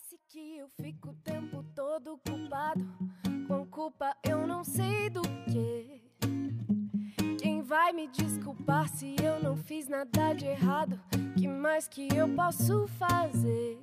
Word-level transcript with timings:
Parece 0.00 0.18
que 0.28 0.56
eu 0.56 0.68
fico 0.80 1.10
o 1.10 1.14
tempo 1.14 1.62
todo 1.74 2.18
culpado. 2.26 2.86
Com 3.46 3.66
culpa 3.66 4.16
eu 4.24 4.46
não 4.46 4.64
sei 4.64 5.10
do 5.10 5.20
que. 5.20 6.02
Quem 7.38 7.60
vai 7.60 7.92
me 7.92 8.08
desculpar 8.08 8.88
se 8.88 9.14
eu 9.22 9.42
não 9.42 9.56
fiz 9.56 9.88
nada 9.88 10.32
de 10.32 10.46
errado? 10.46 10.98
Que 11.36 11.46
mais 11.46 11.86
que 11.86 12.08
eu 12.14 12.26
posso 12.34 12.86
fazer? 12.98 13.78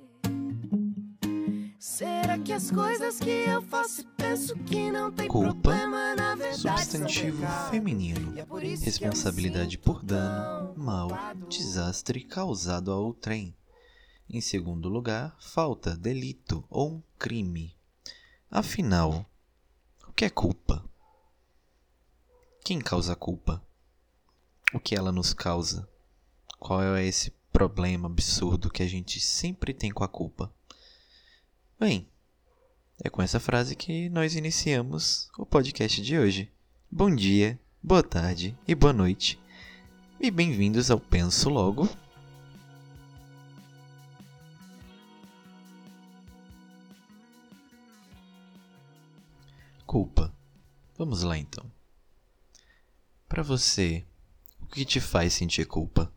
Será 1.78 2.36
que 2.36 2.52
as 2.52 2.70
coisas 2.70 3.20
que 3.20 3.30
eu 3.30 3.62
faço 3.62 4.04
penso 4.16 4.56
que 4.64 4.90
não 4.90 5.12
tem 5.12 5.28
Culpa, 5.28 5.52
problema 5.52 6.16
na 6.16 6.34
verdade 6.34 6.58
Substantivo 6.58 7.46
feminino. 7.70 8.36
É 8.36 8.44
por 8.44 8.60
Responsabilidade 8.60 9.78
por 9.78 10.02
dano, 10.02 10.74
mal, 10.76 11.08
culpado. 11.08 11.46
desastre 11.46 12.24
causado 12.24 12.90
a 12.90 12.96
outrem. 12.96 13.54
Em 14.30 14.42
segundo 14.42 14.90
lugar, 14.90 15.34
falta, 15.40 15.96
delito 15.96 16.62
ou 16.68 16.96
um 16.96 17.02
crime. 17.18 17.74
Afinal, 18.50 19.24
o 20.06 20.12
que 20.12 20.26
é 20.26 20.28
culpa? 20.28 20.84
Quem 22.62 22.78
causa 22.78 23.14
a 23.14 23.16
culpa? 23.16 23.62
O 24.74 24.78
que 24.78 24.94
ela 24.94 25.10
nos 25.10 25.32
causa? 25.32 25.88
Qual 26.58 26.82
é 26.82 27.06
esse 27.06 27.30
problema 27.50 28.06
absurdo 28.06 28.68
que 28.68 28.82
a 28.82 28.86
gente 28.86 29.18
sempre 29.18 29.72
tem 29.72 29.90
com 29.90 30.04
a 30.04 30.08
culpa? 30.08 30.52
Bem, 31.80 32.06
é 33.02 33.08
com 33.08 33.22
essa 33.22 33.40
frase 33.40 33.74
que 33.74 34.10
nós 34.10 34.34
iniciamos 34.34 35.30
o 35.38 35.46
podcast 35.46 36.02
de 36.02 36.18
hoje. 36.18 36.52
Bom 36.90 37.14
dia, 37.14 37.58
boa 37.82 38.02
tarde 38.02 38.54
e 38.68 38.74
boa 38.74 38.92
noite. 38.92 39.40
E 40.20 40.30
bem-vindos 40.30 40.90
ao 40.90 41.00
Penso 41.00 41.48
Logo. 41.48 41.88
Culpa. 49.88 50.30
Vamos 50.98 51.22
lá 51.22 51.38
então. 51.38 51.64
Para 53.26 53.42
você, 53.42 54.04
o 54.60 54.66
que 54.66 54.84
te 54.84 55.00
faz 55.00 55.32
sentir 55.32 55.64
culpa? 55.66 56.12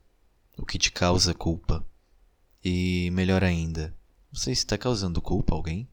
O 0.58 0.66
que 0.66 0.78
te 0.78 0.92
causa 0.92 1.34
culpa? 1.34 1.82
E 2.62 3.10
melhor 3.12 3.46
ainda, 3.46 3.96
você 4.30 4.52
está 4.52 4.78
causando 4.78 5.22
culpa 5.22 5.54
a 5.54 5.56
alguém? 5.56 5.88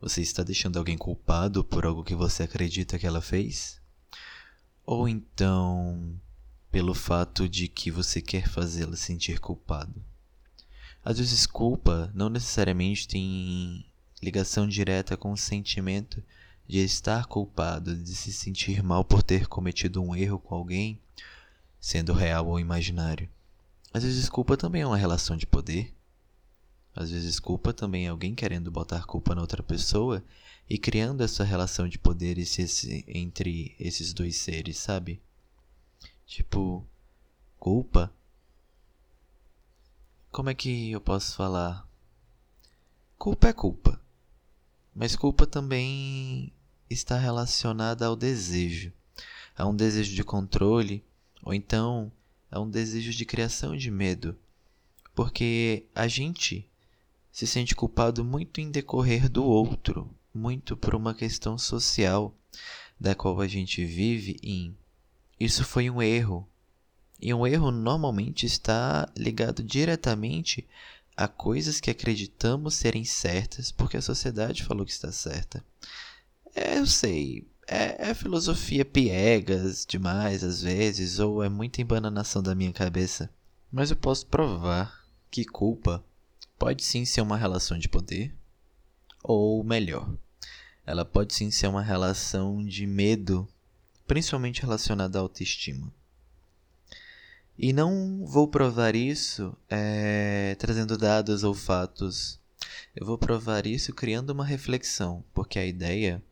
Você 0.00 0.22
está 0.22 0.42
deixando 0.42 0.78
alguém 0.78 0.96
culpado 0.96 1.62
por 1.62 1.84
algo 1.84 2.02
que 2.02 2.14
você 2.14 2.44
acredita 2.44 2.98
que 2.98 3.06
ela 3.06 3.20
fez? 3.20 3.78
Ou 4.86 5.06
então, 5.06 6.18
pelo 6.72 6.94
fato 6.94 7.46
de 7.46 7.68
que 7.68 7.90
você 7.90 8.22
quer 8.22 8.48
fazê-la 8.48 8.96
sentir 8.96 9.38
culpado? 9.40 10.02
Às 11.04 11.18
vezes, 11.18 11.44
culpa 11.44 12.10
não 12.14 12.30
necessariamente 12.30 13.06
tem 13.06 13.84
ligação 14.22 14.66
direta 14.66 15.18
com 15.18 15.32
o 15.32 15.36
sentimento 15.36 16.24
de 16.70 16.78
estar 16.78 17.26
culpado, 17.26 17.96
de 17.96 18.14
se 18.14 18.32
sentir 18.32 18.80
mal 18.80 19.04
por 19.04 19.24
ter 19.24 19.48
cometido 19.48 20.00
um 20.00 20.14
erro 20.14 20.38
com 20.38 20.54
alguém, 20.54 21.00
sendo 21.80 22.12
real 22.12 22.46
ou 22.46 22.60
imaginário. 22.60 23.28
Às 23.92 24.04
vezes, 24.04 24.28
culpa 24.28 24.56
também 24.56 24.82
é 24.82 24.86
uma 24.86 24.96
relação 24.96 25.36
de 25.36 25.48
poder. 25.48 25.92
Às 26.94 27.10
vezes, 27.10 27.40
culpa 27.40 27.72
também 27.72 28.06
é 28.06 28.08
alguém 28.08 28.36
querendo 28.36 28.70
botar 28.70 29.04
culpa 29.04 29.34
na 29.34 29.40
outra 29.40 29.64
pessoa 29.64 30.22
e 30.68 30.78
criando 30.78 31.24
essa 31.24 31.42
relação 31.42 31.88
de 31.88 31.98
poder 31.98 32.38
entre 33.08 33.74
esses 33.76 34.12
dois 34.12 34.36
seres, 34.36 34.78
sabe? 34.78 35.20
Tipo, 36.24 36.86
culpa. 37.58 38.12
Como 40.30 40.48
é 40.48 40.54
que 40.54 40.92
eu 40.92 41.00
posso 41.00 41.34
falar? 41.34 41.84
Culpa 43.18 43.48
é 43.48 43.52
culpa. 43.52 44.00
Mas 44.94 45.16
culpa 45.16 45.46
também 45.48 46.52
está 46.90 47.16
relacionada 47.16 48.04
ao 48.04 48.16
desejo, 48.16 48.92
a 49.56 49.66
um 49.66 49.74
desejo 49.74 50.14
de 50.14 50.24
controle, 50.24 51.04
ou 51.42 51.54
então 51.54 52.12
a 52.50 52.60
um 52.60 52.68
desejo 52.68 53.12
de 53.12 53.24
criação 53.24 53.76
de 53.76 53.90
medo. 53.90 54.36
Porque 55.14 55.86
a 55.94 56.08
gente 56.08 56.68
se 57.30 57.46
sente 57.46 57.74
culpado 57.74 58.24
muito 58.24 58.60
em 58.60 58.70
decorrer 58.70 59.28
do 59.28 59.44
outro, 59.44 60.10
muito 60.34 60.76
por 60.76 60.94
uma 60.94 61.14
questão 61.14 61.56
social 61.56 62.34
da 62.98 63.14
qual 63.14 63.40
a 63.40 63.46
gente 63.46 63.84
vive 63.84 64.36
em 64.42 64.76
isso 65.40 65.64
foi 65.64 65.88
um 65.88 66.02
erro. 66.02 66.46
E 67.18 67.32
um 67.32 67.46
erro 67.46 67.70
normalmente 67.70 68.44
está 68.44 69.10
ligado 69.16 69.62
diretamente 69.62 70.68
a 71.16 71.26
coisas 71.26 71.80
que 71.80 71.90
acreditamos 71.90 72.74
serem 72.74 73.04
certas 73.04 73.72
porque 73.72 73.96
a 73.96 74.02
sociedade 74.02 74.64
falou 74.64 74.84
que 74.84 74.92
está 74.92 75.10
certa. 75.10 75.64
É, 76.54 76.78
eu 76.78 76.86
sei, 76.86 77.46
é, 77.66 78.10
é 78.10 78.14
filosofia 78.14 78.84
piegas 78.84 79.86
demais 79.86 80.42
às 80.42 80.62
vezes, 80.62 81.18
ou 81.18 81.42
é 81.42 81.48
muita 81.48 81.80
embananação 81.80 82.42
da 82.42 82.54
minha 82.54 82.72
cabeça. 82.72 83.30
Mas 83.70 83.90
eu 83.90 83.96
posso 83.96 84.26
provar 84.26 85.04
que 85.30 85.44
culpa 85.44 86.04
pode 86.58 86.82
sim 86.82 87.04
ser 87.04 87.20
uma 87.20 87.36
relação 87.36 87.78
de 87.78 87.88
poder, 87.88 88.34
ou 89.22 89.62
melhor, 89.62 90.12
ela 90.84 91.04
pode 91.04 91.34
sim 91.34 91.50
ser 91.50 91.68
uma 91.68 91.82
relação 91.82 92.64
de 92.64 92.86
medo, 92.86 93.48
principalmente 94.06 94.62
relacionada 94.62 95.18
à 95.18 95.22
autoestima. 95.22 95.92
E 97.56 97.72
não 97.72 98.24
vou 98.26 98.48
provar 98.48 98.96
isso 98.96 99.56
eh, 99.68 100.56
trazendo 100.58 100.96
dados 100.98 101.44
ou 101.44 101.54
fatos. 101.54 102.40
Eu 102.96 103.06
vou 103.06 103.18
provar 103.18 103.66
isso 103.66 103.94
criando 103.94 104.30
uma 104.30 104.44
reflexão, 104.44 105.22
porque 105.32 105.58
a 105.58 105.66
ideia 105.66 106.22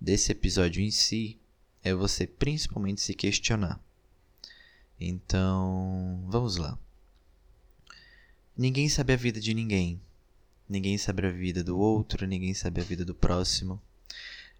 desse 0.00 0.32
episódio 0.32 0.82
em 0.82 0.90
si 0.90 1.38
é 1.82 1.94
você 1.94 2.26
principalmente 2.26 3.00
se 3.00 3.14
questionar. 3.14 3.80
Então, 4.98 6.24
vamos 6.28 6.56
lá. 6.56 6.78
Ninguém 8.56 8.88
sabe 8.88 9.12
a 9.12 9.16
vida 9.16 9.40
de 9.40 9.52
ninguém. 9.52 10.00
Ninguém 10.68 10.98
sabe 10.98 11.26
a 11.26 11.30
vida 11.30 11.62
do 11.62 11.78
outro, 11.78 12.26
ninguém 12.26 12.54
sabe 12.54 12.80
a 12.80 12.84
vida 12.84 13.04
do 13.04 13.14
próximo. 13.14 13.80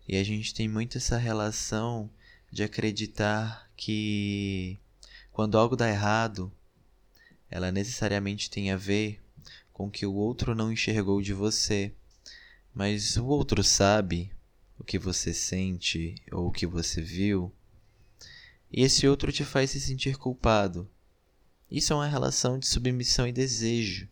E 0.07 0.17
a 0.17 0.23
gente 0.23 0.55
tem 0.55 0.69
muito 0.69 0.99
essa 0.99 1.17
relação 1.17 2.09
de 2.53 2.63
acreditar 2.63 3.69
que 3.77 4.79
quando 5.33 5.59
algo 5.59 5.75
dá 5.75 5.89
errado, 5.89 6.53
ela 7.51 7.73
necessariamente 7.73 8.49
tem 8.49 8.71
a 8.71 8.77
ver 8.77 9.21
com 9.73 9.91
que 9.91 10.07
o 10.07 10.15
outro 10.15 10.55
não 10.55 10.73
enxergou 10.73 11.21
de 11.21 11.33
você, 11.33 11.93
mas 12.75 13.17
o 13.17 13.27
outro 13.27 13.65
sabe 13.65 14.31
o 14.79 14.85
que 14.85 14.99
você 14.99 15.33
sente 15.33 16.15
ou 16.31 16.49
o 16.49 16.53
que 16.53 16.67
você 16.67 17.01
viu, 17.01 17.53
e 18.73 18.83
esse 18.83 19.07
outro 19.07 19.33
te 19.33 19.45
faz 19.45 19.71
se 19.71 19.81
sentir 19.81 20.17
culpado. 20.17 20.89
Isso 21.71 21.93
é 21.93 21.97
uma 21.97 22.07
relação 22.07 22.59
de 22.59 22.67
submissão 22.67 23.27
e 23.27 23.33
desejo, 23.33 24.09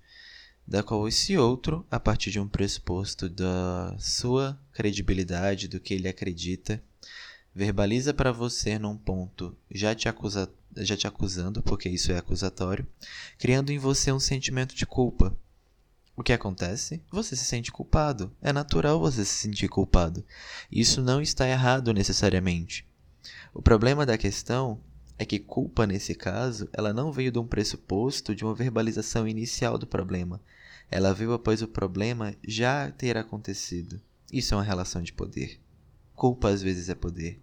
da 0.67 0.83
qual 0.83 1.07
esse 1.07 1.37
outro, 1.37 1.87
a 1.91 2.01
partir 2.01 2.31
de 2.31 2.41
um 2.41 2.49
pressuposto 2.49 3.29
da 3.29 3.97
sua 3.99 4.59
credibilidade, 4.73 5.69
do 5.69 5.79
que 5.79 5.95
ele 5.95 6.09
acredita, 6.09 6.83
verbaliza 7.55 8.13
para 8.13 8.33
você 8.33 8.79
num 8.79 8.97
ponto 8.97 9.57
já 9.71 9.95
te, 9.95 10.09
acusa, 10.09 10.51
já 10.79 10.97
te 10.97 11.07
acusando, 11.07 11.63
porque 11.63 11.89
isso 11.89 12.11
é 12.11 12.19
acusatório, 12.19 12.87
criando 13.39 13.71
em 13.71 13.79
você 13.79 14.11
um 14.11 14.21
sentimento 14.21 14.75
de 14.75 14.87
culpa. 14.87 15.37
O 16.17 16.23
que 16.23 16.33
acontece? 16.33 17.03
Você 17.11 17.35
se 17.35 17.45
sente 17.45 17.73
culpado. 17.73 18.33
É 18.41 18.53
natural 18.53 19.01
você 19.01 19.25
se 19.25 19.35
sentir 19.35 19.69
culpado. 19.69 20.25
Isso 20.71 21.03
não 21.03 21.21
está 21.21 21.49
errado 21.49 21.93
necessariamente. 21.93 22.87
O 23.53 23.61
problema 23.61 24.07
da 24.07 24.17
questão 24.17 24.81
é 25.19 25.25
que 25.25 25.41
culpa 25.41 25.87
nesse 25.87 26.15
caso, 26.15 26.69
ela 26.73 26.93
não 26.93 27.11
veio 27.11 27.33
de 27.33 27.39
um 27.39 27.47
pressuposto 27.47 28.35
de 28.35 28.45
uma 28.45 28.55
verbalização 28.55 29.27
inicial 29.27 29.77
do 29.77 29.87
problema. 29.87 30.41
Ela 30.89 31.13
veio 31.13 31.33
após 31.33 31.63
o 31.63 31.69
problema 31.69 32.35
já 32.47 32.93
ter 32.93 33.17
acontecido. 33.17 34.01
Isso 34.33 34.55
é 34.55 34.57
uma 34.57 34.63
relação 34.63 35.03
de 35.03 35.13
poder. 35.13 35.61
Culpa 36.15 36.49
às 36.49 36.63
vezes 36.63 36.89
é 36.89 36.95
poder. 36.95 37.41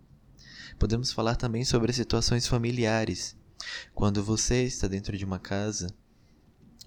Podemos 0.79 1.11
falar 1.11 1.35
também 1.35 1.65
sobre 1.65 1.91
situações 1.91 2.47
familiares. 2.47 3.35
Quando 3.93 4.23
você 4.23 4.63
está 4.63 4.87
dentro 4.87 5.17
de 5.17 5.25
uma 5.25 5.39
casa 5.39 5.93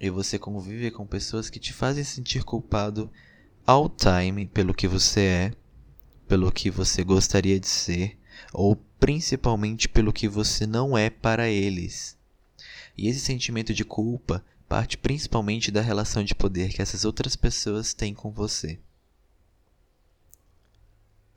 e 0.00 0.10
você 0.10 0.38
convive 0.38 0.90
com 0.90 1.06
pessoas 1.06 1.48
que 1.48 1.58
te 1.58 1.72
fazem 1.72 2.04
sentir 2.04 2.44
culpado 2.44 3.10
all 3.66 3.88
time 3.88 4.46
pelo 4.46 4.74
que 4.74 4.88
você 4.88 5.20
é, 5.20 5.52
pelo 6.26 6.50
que 6.50 6.70
você 6.70 7.04
gostaria 7.04 7.58
de 7.58 7.68
ser, 7.68 8.18
ou 8.52 8.76
principalmente 8.98 9.88
pelo 9.88 10.12
que 10.12 10.28
você 10.28 10.66
não 10.66 10.96
é 10.96 11.08
para 11.10 11.48
eles. 11.48 12.16
E 12.96 13.08
esse 13.08 13.20
sentimento 13.20 13.72
de 13.72 13.84
culpa 13.84 14.44
parte 14.68 14.96
principalmente 14.96 15.70
da 15.70 15.80
relação 15.80 16.24
de 16.24 16.34
poder 16.34 16.72
que 16.72 16.82
essas 16.82 17.04
outras 17.04 17.36
pessoas 17.36 17.94
têm 17.94 18.14
com 18.14 18.30
você. 18.30 18.78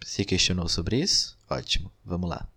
Se 0.03 0.24
questionou 0.24 0.68
sobre 0.69 1.00
isso? 1.00 1.38
Ótimo, 1.50 1.92
vamos 2.03 2.30
lá. 2.30 2.48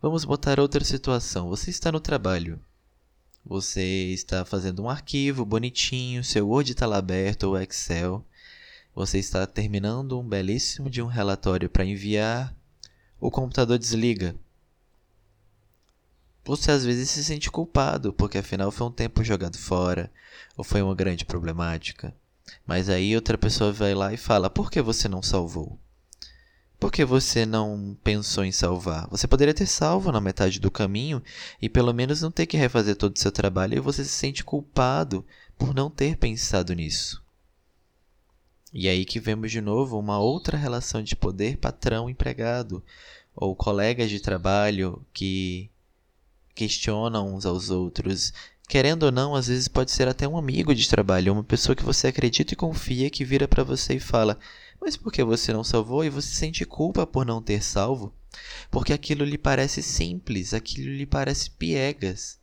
Vamos 0.00 0.24
botar 0.24 0.58
outra 0.58 0.84
situação. 0.84 1.48
Você 1.48 1.70
está 1.70 1.92
no 1.92 2.00
trabalho. 2.00 2.60
Você 3.46 3.82
está 4.12 4.44
fazendo 4.44 4.82
um 4.82 4.88
arquivo 4.88 5.44
bonitinho, 5.44 6.24
seu 6.24 6.48
Word 6.48 6.72
está 6.72 6.86
lá 6.86 6.96
aberto 6.96 7.44
ou 7.44 7.60
Excel, 7.60 8.24
Você 8.94 9.18
está 9.18 9.46
terminando 9.46 10.18
um 10.18 10.26
belíssimo 10.26 10.88
de 10.88 11.02
um 11.02 11.06
relatório 11.06 11.68
para 11.68 11.84
enviar, 11.84 12.56
o 13.20 13.30
computador 13.30 13.78
desliga. 13.78 14.34
Você 16.44 16.70
às 16.70 16.84
vezes 16.84 17.10
se 17.10 17.24
sente 17.24 17.50
culpado, 17.50 18.12
porque 18.12 18.38
afinal 18.38 18.70
foi 18.70 18.86
um 18.86 18.92
tempo 18.92 19.24
jogado 19.24 19.58
fora, 19.58 20.10
ou 20.56 20.64
foi 20.64 20.80
uma 20.80 20.94
grande 20.94 21.24
problemática. 21.24 22.14
Mas 22.66 22.88
aí 22.88 23.14
outra 23.14 23.36
pessoa 23.36 23.72
vai 23.72 23.94
lá 23.94 24.12
e 24.12 24.16
fala: 24.16 24.48
por 24.48 24.70
que 24.70 24.80
você 24.80 25.08
não 25.08 25.22
salvou? 25.22 25.78
Por 26.84 26.92
que 26.92 27.02
você 27.02 27.46
não 27.46 27.96
pensou 28.04 28.44
em 28.44 28.52
salvar? 28.52 29.08
Você 29.08 29.26
poderia 29.26 29.54
ter 29.54 29.64
salvo 29.64 30.12
na 30.12 30.20
metade 30.20 30.60
do 30.60 30.70
caminho 30.70 31.22
e 31.60 31.66
pelo 31.66 31.94
menos 31.94 32.20
não 32.20 32.30
ter 32.30 32.44
que 32.44 32.58
refazer 32.58 32.94
todo 32.94 33.16
o 33.16 33.18
seu 33.18 33.32
trabalho 33.32 33.74
e 33.74 33.80
você 33.80 34.04
se 34.04 34.10
sente 34.10 34.44
culpado 34.44 35.24
por 35.56 35.74
não 35.74 35.88
ter 35.88 36.18
pensado 36.18 36.74
nisso. 36.74 37.22
E 38.70 38.86
aí 38.86 39.06
que 39.06 39.18
vemos 39.18 39.50
de 39.50 39.62
novo 39.62 39.98
uma 39.98 40.18
outra 40.18 40.58
relação 40.58 41.02
de 41.02 41.16
poder 41.16 41.56
patrão-empregado, 41.56 42.84
ou 43.34 43.56
colegas 43.56 44.10
de 44.10 44.20
trabalho 44.20 45.02
que 45.10 45.70
questionam 46.54 47.34
uns 47.34 47.46
aos 47.46 47.70
outros. 47.70 48.30
Querendo 48.68 49.04
ou 49.04 49.10
não, 49.10 49.34
às 49.34 49.46
vezes 49.46 49.68
pode 49.68 49.90
ser 49.90 50.06
até 50.06 50.28
um 50.28 50.36
amigo 50.36 50.74
de 50.74 50.86
trabalho, 50.86 51.32
uma 51.32 51.42
pessoa 51.42 51.74
que 51.74 51.82
você 51.82 52.08
acredita 52.08 52.52
e 52.52 52.58
confia 52.58 53.08
que 53.08 53.24
vira 53.24 53.48
para 53.48 53.64
você 53.64 53.94
e 53.94 54.00
fala: 54.00 54.38
mas 54.84 54.98
por 54.98 55.10
que 55.10 55.24
você 55.24 55.50
não 55.50 55.64
salvou 55.64 56.04
e 56.04 56.10
você 56.10 56.28
sente 56.28 56.66
culpa 56.66 57.06
por 57.06 57.24
não 57.24 57.42
ter 57.42 57.62
salvo? 57.62 58.12
Porque 58.70 58.92
aquilo 58.92 59.24
lhe 59.24 59.38
parece 59.38 59.82
simples, 59.82 60.52
aquilo 60.52 60.90
lhe 60.90 61.06
parece 61.06 61.50
piegas. 61.50 62.38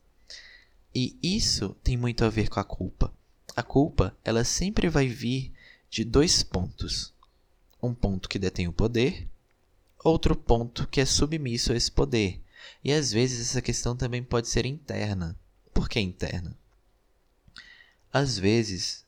E 0.93 1.15
isso 1.21 1.75
tem 1.83 1.95
muito 1.95 2.25
a 2.25 2.29
ver 2.29 2.49
com 2.49 2.59
a 2.59 2.63
culpa. 2.63 3.13
A 3.55 3.61
culpa, 3.61 4.17
ela 4.25 4.43
sempre 4.43 4.89
vai 4.89 5.07
vir 5.07 5.53
de 5.87 6.03
dois 6.03 6.41
pontos. 6.41 7.13
Um 7.81 7.93
ponto 7.93 8.27
que 8.27 8.39
detém 8.39 8.67
o 8.67 8.73
poder, 8.73 9.27
outro 10.03 10.35
ponto 10.35 10.87
que 10.87 10.99
é 10.99 11.05
submisso 11.05 11.71
a 11.71 11.75
esse 11.75 11.91
poder. 11.91 12.41
E 12.83 12.91
às 12.91 13.11
vezes 13.11 13.49
essa 13.49 13.61
questão 13.61 13.95
também 13.95 14.23
pode 14.23 14.47
ser 14.47 14.65
interna. 14.65 15.37
Por 15.71 15.87
que 15.87 15.99
interna? 15.99 16.57
Às 18.11 18.37
vezes, 18.39 19.05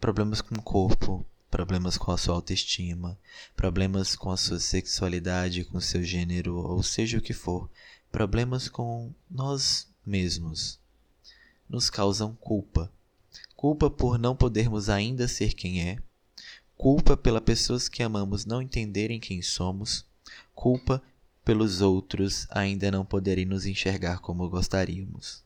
problemas 0.00 0.40
com 0.40 0.56
o 0.56 0.62
corpo, 0.62 1.24
problemas 1.52 1.98
com 1.98 2.10
a 2.10 2.16
sua 2.16 2.34
autoestima, 2.34 3.18
problemas 3.54 4.16
com 4.16 4.30
a 4.30 4.38
sua 4.38 4.58
sexualidade, 4.58 5.66
com 5.66 5.76
o 5.76 5.82
seu 5.82 6.02
gênero, 6.02 6.56
ou 6.56 6.82
seja 6.82 7.18
o 7.18 7.20
que 7.20 7.34
for, 7.34 7.70
problemas 8.10 8.70
com 8.70 9.12
nós 9.30 9.86
mesmos, 10.04 10.80
nos 11.68 11.90
causam 11.90 12.34
culpa. 12.36 12.90
Culpa 13.54 13.90
por 13.90 14.18
não 14.18 14.34
podermos 14.34 14.88
ainda 14.88 15.28
ser 15.28 15.52
quem 15.52 15.86
é, 15.86 15.98
culpa 16.74 17.18
pela 17.18 17.40
pessoas 17.40 17.86
que 17.86 18.02
amamos 18.02 18.46
não 18.46 18.62
entenderem 18.62 19.20
quem 19.20 19.42
somos, 19.42 20.06
culpa 20.54 21.02
pelos 21.44 21.82
outros 21.82 22.46
ainda 22.48 22.90
não 22.90 23.04
poderem 23.04 23.44
nos 23.44 23.66
enxergar 23.66 24.20
como 24.20 24.48
gostaríamos. 24.48 25.44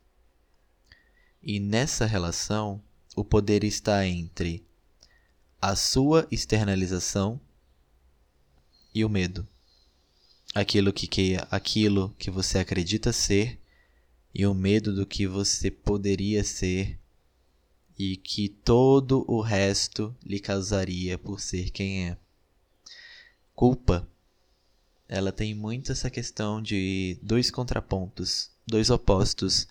E 1.42 1.58
nessa 1.58 2.06
relação, 2.06 2.80
o 3.16 3.24
poder 3.24 3.64
está 3.64 4.06
entre 4.06 4.64
a 5.60 5.74
sua 5.74 6.26
externalização 6.30 7.40
e 8.94 9.04
o 9.04 9.08
medo. 9.08 9.46
Aquilo 10.54 10.92
que, 10.92 11.06
que 11.06 11.36
aquilo 11.50 12.14
que 12.18 12.30
você 12.30 12.58
acredita 12.58 13.12
ser 13.12 13.60
e 14.34 14.46
o 14.46 14.54
medo 14.54 14.94
do 14.94 15.04
que 15.04 15.26
você 15.26 15.70
poderia 15.70 16.44
ser 16.44 16.98
e 17.98 18.16
que 18.16 18.48
todo 18.48 19.24
o 19.26 19.40
resto 19.40 20.14
lhe 20.24 20.38
causaria 20.38 21.18
por 21.18 21.40
ser 21.40 21.70
quem 21.70 22.08
é. 22.08 22.18
Culpa. 23.54 24.08
Ela 25.08 25.32
tem 25.32 25.54
muito 25.54 25.92
essa 25.92 26.10
questão 26.10 26.60
de 26.60 27.18
dois 27.22 27.50
contrapontos, 27.50 28.50
dois 28.66 28.90
opostos 28.90 29.66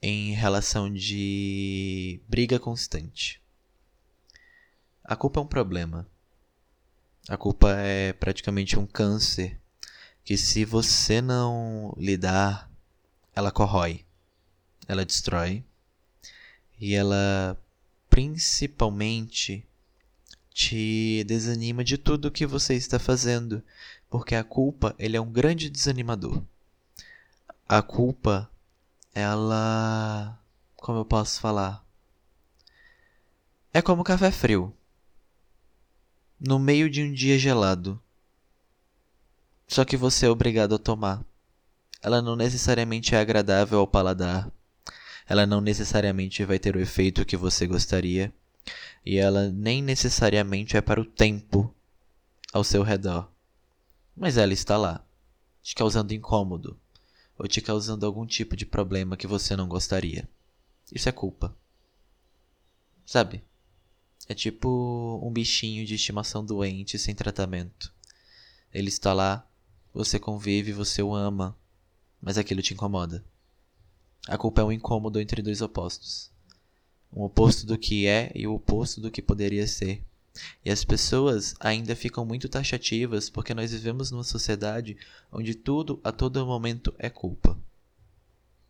em 0.00 0.32
relação 0.32 0.92
de 0.92 2.20
briga 2.28 2.58
constante. 2.58 3.41
A 5.04 5.16
culpa 5.16 5.40
é 5.40 5.42
um 5.42 5.46
problema. 5.46 6.06
A 7.28 7.36
culpa 7.36 7.72
é 7.72 8.12
praticamente 8.12 8.78
um 8.78 8.86
câncer 8.86 9.60
que, 10.24 10.36
se 10.36 10.64
você 10.64 11.20
não 11.20 11.92
lidar, 11.96 12.70
ela 13.34 13.50
corrói, 13.50 14.04
ela 14.86 15.04
destrói. 15.04 15.64
E 16.78 16.94
ela 16.94 17.60
principalmente 18.08 19.66
te 20.52 21.24
desanima 21.24 21.82
de 21.82 21.98
tudo 21.98 22.30
que 22.30 22.46
você 22.46 22.74
está 22.74 22.98
fazendo, 22.98 23.62
porque 24.08 24.34
a 24.34 24.44
culpa 24.44 24.94
ele 24.98 25.16
é 25.16 25.20
um 25.20 25.32
grande 25.32 25.68
desanimador. 25.68 26.42
A 27.68 27.82
culpa, 27.82 28.50
ela, 29.14 30.38
como 30.76 30.98
eu 30.98 31.04
posso 31.04 31.40
falar, 31.40 31.84
é 33.72 33.80
como 33.80 34.04
café 34.04 34.30
frio 34.30 34.76
no 36.44 36.58
meio 36.58 36.90
de 36.90 37.02
um 37.02 37.12
dia 37.12 37.38
gelado. 37.38 38.02
Só 39.68 39.84
que 39.84 39.96
você 39.96 40.26
é 40.26 40.28
obrigado 40.28 40.74
a 40.74 40.78
tomar. 40.78 41.24
Ela 42.02 42.20
não 42.20 42.34
necessariamente 42.34 43.14
é 43.14 43.20
agradável 43.20 43.78
ao 43.78 43.86
paladar. 43.86 44.50
Ela 45.28 45.46
não 45.46 45.60
necessariamente 45.60 46.44
vai 46.44 46.58
ter 46.58 46.74
o 46.74 46.80
efeito 46.80 47.24
que 47.24 47.36
você 47.36 47.64
gostaria. 47.64 48.34
E 49.06 49.18
ela 49.18 49.50
nem 49.50 49.80
necessariamente 49.80 50.76
é 50.76 50.80
para 50.80 51.00
o 51.00 51.04
tempo 51.04 51.72
ao 52.52 52.64
seu 52.64 52.82
redor. 52.82 53.30
Mas 54.16 54.36
ela 54.36 54.52
está 54.52 54.76
lá, 54.76 55.04
te 55.62 55.76
causando 55.76 56.12
incômodo, 56.12 56.76
ou 57.38 57.46
te 57.46 57.60
causando 57.60 58.04
algum 58.04 58.26
tipo 58.26 58.56
de 58.56 58.66
problema 58.66 59.16
que 59.16 59.28
você 59.28 59.54
não 59.54 59.68
gostaria. 59.68 60.28
Isso 60.92 61.08
é 61.08 61.12
culpa. 61.12 61.54
Sabe? 63.06 63.42
É 64.28 64.34
tipo 64.34 65.20
um 65.22 65.32
bichinho 65.32 65.84
de 65.84 65.94
estimação 65.94 66.44
doente 66.44 66.98
sem 66.98 67.14
tratamento. 67.14 67.92
Ele 68.72 68.88
está 68.88 69.12
lá, 69.12 69.46
você 69.92 70.18
convive, 70.18 70.72
você 70.72 71.02
o 71.02 71.14
ama, 71.14 71.56
mas 72.20 72.38
aquilo 72.38 72.62
te 72.62 72.72
incomoda. 72.72 73.24
A 74.28 74.38
culpa 74.38 74.60
é 74.62 74.64
um 74.64 74.72
incômodo 74.72 75.20
entre 75.20 75.42
dois 75.42 75.60
opostos. 75.60 76.30
Um 77.12 77.22
oposto 77.22 77.66
do 77.66 77.76
que 77.76 78.06
é 78.06 78.30
e 78.34 78.46
o 78.46 78.54
oposto 78.54 79.00
do 79.00 79.10
que 79.10 79.20
poderia 79.20 79.66
ser. 79.66 80.02
E 80.64 80.70
as 80.70 80.84
pessoas 80.84 81.54
ainda 81.60 81.94
ficam 81.94 82.24
muito 82.24 82.48
taxativas 82.48 83.28
porque 83.28 83.52
nós 83.52 83.72
vivemos 83.72 84.10
numa 84.10 84.24
sociedade 84.24 84.96
onde 85.30 85.54
tudo 85.54 86.00
a 86.02 86.12
todo 86.12 86.46
momento 86.46 86.94
é 86.98 87.10
culpa. 87.10 87.58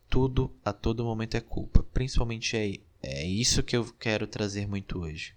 Tudo 0.09 0.51
a 0.65 0.73
todo 0.73 1.05
momento 1.05 1.37
é 1.37 1.41
culpa. 1.41 1.83
Principalmente 1.93 2.57
é, 2.57 2.79
é 3.01 3.25
isso 3.25 3.63
que 3.63 3.77
eu 3.77 3.85
quero 3.93 4.27
trazer 4.27 4.67
muito 4.67 4.99
hoje. 4.99 5.33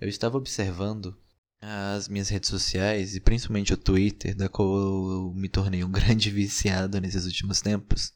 Eu 0.00 0.08
estava 0.08 0.36
observando 0.36 1.16
as 1.60 2.08
minhas 2.08 2.28
redes 2.28 2.48
sociais 2.48 3.16
e 3.16 3.20
principalmente 3.20 3.72
o 3.72 3.76
Twitter, 3.76 4.34
da 4.34 4.48
qual 4.48 4.78
eu 4.78 5.32
me 5.34 5.48
tornei 5.48 5.82
um 5.82 5.90
grande 5.92 6.30
viciado 6.30 7.00
nesses 7.00 7.24
últimos 7.24 7.60
tempos, 7.60 8.12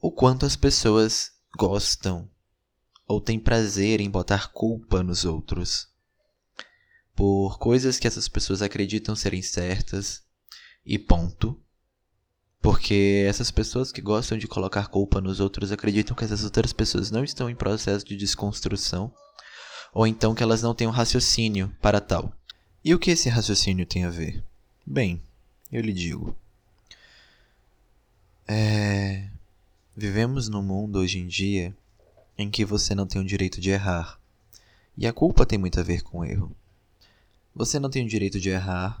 o 0.00 0.12
quanto 0.12 0.46
as 0.46 0.54
pessoas 0.54 1.32
gostam 1.56 2.30
ou 3.06 3.20
têm 3.20 3.40
prazer 3.40 4.00
em 4.00 4.08
botar 4.08 4.52
culpa 4.52 5.02
nos 5.02 5.24
outros 5.24 5.88
por 7.14 7.58
coisas 7.58 7.98
que 7.98 8.06
essas 8.06 8.28
pessoas 8.28 8.62
acreditam 8.62 9.14
serem 9.14 9.42
certas 9.42 10.22
e 10.84 10.98
ponto. 10.98 11.60
Porque 12.60 13.24
essas 13.28 13.50
pessoas 13.50 13.90
que 13.90 14.00
gostam 14.00 14.38
de 14.38 14.46
colocar 14.46 14.86
culpa 14.86 15.20
nos 15.20 15.40
outros 15.40 15.72
acreditam 15.72 16.14
que 16.14 16.24
essas 16.24 16.44
outras 16.44 16.72
pessoas 16.72 17.10
não 17.10 17.24
estão 17.24 17.50
em 17.50 17.56
processo 17.56 18.04
de 18.04 18.16
desconstrução 18.16 19.12
ou 19.92 20.06
então 20.06 20.34
que 20.34 20.42
elas 20.42 20.62
não 20.62 20.74
têm 20.74 20.86
um 20.86 20.90
raciocínio 20.90 21.70
para 21.80 22.00
tal. 22.00 22.32
E 22.84 22.94
o 22.94 22.98
que 22.98 23.10
esse 23.10 23.28
raciocínio 23.28 23.84
tem 23.84 24.04
a 24.04 24.10
ver? 24.10 24.42
Bem, 24.86 25.22
eu 25.70 25.82
lhe 25.82 25.92
digo. 25.92 26.34
É... 28.48 29.28
Vivemos 29.94 30.48
num 30.48 30.62
mundo 30.62 30.98
hoje 30.98 31.18
em 31.18 31.26
dia 31.26 31.76
em 32.36 32.50
que 32.50 32.64
você 32.64 32.94
não 32.94 33.06
tem 33.06 33.20
o 33.20 33.24
direito 33.24 33.60
de 33.60 33.70
errar. 33.70 34.18
E 34.96 35.06
a 35.06 35.12
culpa 35.12 35.44
tem 35.44 35.58
muito 35.58 35.78
a 35.78 35.82
ver 35.82 36.02
com 36.02 36.18
o 36.18 36.24
erro. 36.24 36.50
Você 37.54 37.78
não 37.78 37.90
tem 37.90 38.04
o 38.04 38.08
direito 38.08 38.40
de 38.40 38.48
errar. 38.48 39.00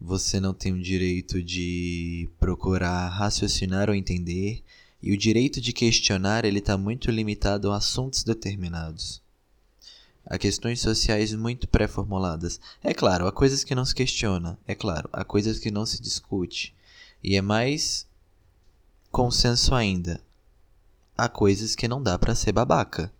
Você 0.00 0.38
não 0.38 0.54
tem 0.54 0.72
o 0.72 0.80
direito 0.80 1.42
de 1.42 2.28
procurar 2.38 3.08
raciocinar 3.08 3.88
ou 3.90 3.94
entender. 3.94 4.62
E 5.02 5.12
o 5.12 5.18
direito 5.18 5.60
de 5.60 5.72
questionar 5.72 6.44
ele 6.44 6.60
está 6.60 6.78
muito 6.78 7.10
limitado 7.10 7.72
a 7.72 7.76
assuntos 7.76 8.22
determinados 8.22 9.25
a 10.26 10.36
questões 10.36 10.80
sociais 10.80 11.32
muito 11.32 11.68
pré-formuladas. 11.68 12.60
É 12.82 12.92
claro, 12.92 13.28
há 13.28 13.32
coisas 13.32 13.62
que 13.62 13.74
não 13.74 13.84
se 13.84 13.94
questiona, 13.94 14.58
é 14.66 14.74
claro, 14.74 15.08
há 15.12 15.24
coisas 15.24 15.58
que 15.58 15.70
não 15.70 15.86
se 15.86 16.02
discute. 16.02 16.74
E 17.22 17.36
é 17.36 17.40
mais 17.40 18.06
consenso 19.10 19.74
ainda. 19.74 20.20
Há 21.16 21.28
coisas 21.28 21.74
que 21.74 21.88
não 21.88 22.02
dá 22.02 22.18
para 22.18 22.34
ser 22.34 22.52
babaca. 22.52 23.10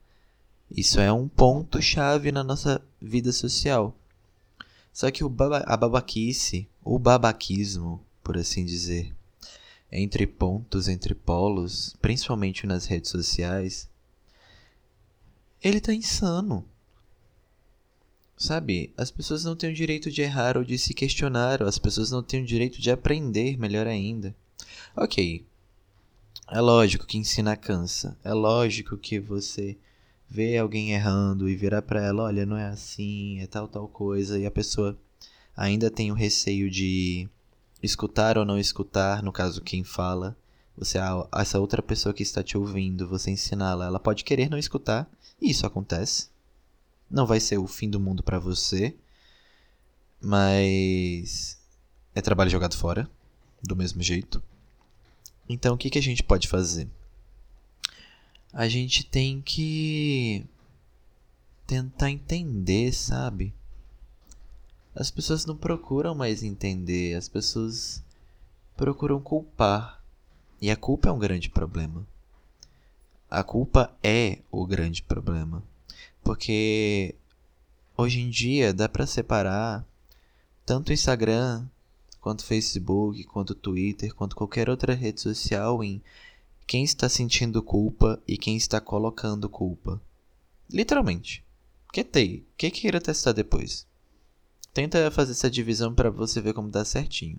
Isso 0.70 1.00
é 1.00 1.10
um 1.12 1.28
ponto 1.28 1.80
chave 1.80 2.32
na 2.32 2.42
nossa 2.42 2.82
vida 3.00 3.32
social. 3.32 3.96
Só 4.92 5.10
que 5.10 5.22
o 5.22 5.28
baba 5.28 5.58
a 5.66 5.76
babaquice, 5.76 6.68
o 6.82 6.98
babaquismo, 6.98 8.04
por 8.22 8.36
assim 8.36 8.64
dizer, 8.64 9.14
entre 9.90 10.26
pontos, 10.26 10.88
entre 10.88 11.14
polos, 11.14 11.94
principalmente 12.02 12.66
nas 12.66 12.86
redes 12.86 13.10
sociais, 13.10 13.88
ele 15.62 15.80
tá 15.80 15.94
insano. 15.94 16.64
Sabe, 18.36 18.92
as 18.98 19.10
pessoas 19.10 19.44
não 19.44 19.56
têm 19.56 19.70
o 19.70 19.74
direito 19.74 20.10
de 20.10 20.20
errar 20.20 20.58
ou 20.58 20.64
de 20.64 20.76
se 20.76 20.92
questionar, 20.92 21.62
ou 21.62 21.68
as 21.68 21.78
pessoas 21.78 22.10
não 22.10 22.22
têm 22.22 22.42
o 22.42 22.46
direito 22.46 22.80
de 22.80 22.90
aprender, 22.90 23.58
melhor 23.58 23.86
ainda. 23.86 24.36
Ok, 24.94 25.44
é 26.48 26.60
lógico 26.60 27.06
que 27.06 27.18
ensinar 27.18 27.56
cansa, 27.56 28.16
é 28.22 28.32
lógico 28.32 28.96
que 28.96 29.18
você 29.18 29.76
vê 30.28 30.58
alguém 30.58 30.92
errando 30.92 31.48
e 31.48 31.56
virar 31.56 31.82
para 31.82 32.04
ela, 32.04 32.24
olha, 32.24 32.44
não 32.44 32.56
é 32.56 32.66
assim, 32.66 33.40
é 33.40 33.46
tal 33.46 33.66
tal 33.66 33.88
coisa, 33.88 34.38
e 34.38 34.44
a 34.44 34.50
pessoa 34.50 34.98
ainda 35.56 35.90
tem 35.90 36.12
o 36.12 36.14
receio 36.14 36.70
de 36.70 37.28
escutar 37.82 38.36
ou 38.36 38.44
não 38.44 38.58
escutar, 38.58 39.22
no 39.22 39.32
caso 39.32 39.62
quem 39.62 39.82
fala, 39.82 40.36
você 40.76 40.98
essa 41.32 41.58
outra 41.58 41.80
pessoa 41.82 42.12
que 42.12 42.22
está 42.22 42.42
te 42.42 42.56
ouvindo, 42.58 43.08
você 43.08 43.30
ensiná-la, 43.30 43.86
ela 43.86 43.98
pode 43.98 44.24
querer 44.24 44.50
não 44.50 44.58
escutar, 44.58 45.10
e 45.40 45.50
isso 45.50 45.66
acontece. 45.66 46.28
Não 47.10 47.26
vai 47.26 47.40
ser 47.40 47.58
o 47.58 47.66
fim 47.66 47.88
do 47.88 48.00
mundo 48.00 48.22
para 48.22 48.38
você, 48.38 48.96
mas 50.20 51.58
é 52.14 52.20
trabalho 52.20 52.50
jogado 52.50 52.76
fora, 52.76 53.08
do 53.62 53.76
mesmo 53.76 54.02
jeito. 54.02 54.42
Então 55.48 55.74
o 55.74 55.78
que, 55.78 55.90
que 55.90 55.98
a 55.98 56.02
gente 56.02 56.22
pode 56.22 56.48
fazer? 56.48 56.88
A 58.52 58.68
gente 58.68 59.04
tem 59.04 59.40
que 59.40 60.44
tentar 61.66 62.10
entender, 62.10 62.92
sabe? 62.92 63.54
As 64.94 65.10
pessoas 65.10 65.44
não 65.44 65.56
procuram 65.56 66.14
mais 66.14 66.42
entender, 66.42 67.14
as 67.14 67.28
pessoas 67.28 68.02
procuram 68.76 69.20
culpar. 69.20 70.02
E 70.60 70.70
a 70.70 70.76
culpa 70.76 71.10
é 71.10 71.12
um 71.12 71.18
grande 71.18 71.50
problema. 71.50 72.06
A 73.28 73.44
culpa 73.44 73.94
é 74.02 74.38
o 74.50 74.66
grande 74.66 75.02
problema. 75.02 75.62
Porque 76.26 77.14
hoje 77.96 78.20
em 78.20 78.28
dia 78.28 78.74
dá 78.74 78.88
para 78.88 79.06
separar 79.06 79.86
tanto 80.64 80.88
o 80.88 80.92
Instagram, 80.92 81.64
quanto 82.20 82.40
o 82.40 82.44
Facebook, 82.44 83.22
quanto 83.22 83.50
o 83.50 83.54
Twitter, 83.54 84.12
quanto 84.12 84.34
qualquer 84.34 84.68
outra 84.68 84.92
rede 84.92 85.20
social 85.20 85.84
em 85.84 86.02
quem 86.66 86.82
está 86.82 87.08
sentindo 87.08 87.62
culpa 87.62 88.20
e 88.26 88.36
quem 88.36 88.56
está 88.56 88.80
colocando 88.80 89.48
culpa. 89.48 90.02
Literalmente. 90.68 91.44
Que 91.92 92.02
tem? 92.02 92.44
Que 92.56 92.72
queira 92.72 93.00
testar 93.00 93.30
depois. 93.30 93.86
Tenta 94.74 95.08
fazer 95.12 95.30
essa 95.30 95.48
divisão 95.48 95.94
para 95.94 96.10
você 96.10 96.40
ver 96.40 96.54
como 96.54 96.68
dá 96.68 96.84
certinho. 96.84 97.38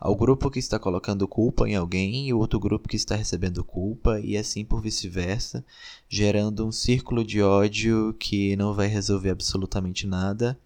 Ao 0.00 0.16
grupo 0.16 0.50
que 0.50 0.58
está 0.58 0.78
colocando 0.78 1.28
culpa 1.28 1.68
em 1.68 1.76
alguém 1.76 2.26
e 2.26 2.32
o 2.32 2.38
outro 2.38 2.58
grupo 2.58 2.88
que 2.88 2.96
está 2.96 3.14
recebendo 3.14 3.62
culpa, 3.62 4.18
e 4.18 4.34
assim 4.34 4.64
por 4.64 4.80
vice-versa, 4.80 5.62
gerando 6.08 6.66
um 6.66 6.72
círculo 6.72 7.22
de 7.22 7.42
ódio 7.42 8.14
que 8.18 8.56
não 8.56 8.72
vai 8.72 8.86
resolver 8.86 9.28
absolutamente 9.28 10.06
nada 10.06 10.58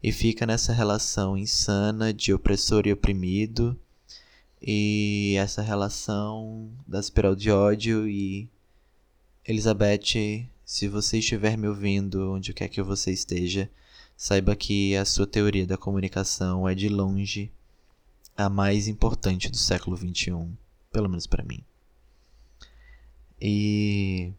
e 0.00 0.12
fica 0.12 0.46
nessa 0.46 0.72
relação 0.72 1.36
insana 1.36 2.14
de 2.14 2.32
opressor 2.32 2.86
e 2.86 2.92
oprimido 2.92 3.76
e 4.62 5.34
essa 5.36 5.60
relação 5.60 6.70
da 6.86 7.00
espiral 7.00 7.34
de 7.34 7.50
ódio 7.50 8.06
e 8.06 8.48
Elizabeth, 9.44 10.48
se 10.64 10.86
você 10.86 11.18
estiver 11.18 11.58
me 11.58 11.66
ouvindo 11.66 12.32
onde 12.32 12.54
quer 12.54 12.68
que 12.68 12.80
você 12.80 13.10
esteja, 13.10 13.68
saiba 14.16 14.54
que 14.54 14.94
a 14.94 15.04
sua 15.04 15.26
teoria 15.26 15.66
da 15.66 15.76
comunicação 15.76 16.68
é 16.68 16.76
de 16.76 16.88
longe 16.88 17.50
a 18.38 18.48
mais 18.48 18.86
importante 18.86 19.50
do 19.50 19.56
século 19.56 19.96
XXI, 19.96 20.46
pelo 20.92 21.08
menos 21.08 21.26
para 21.26 21.42
mim. 21.42 21.60
E. 23.40 24.32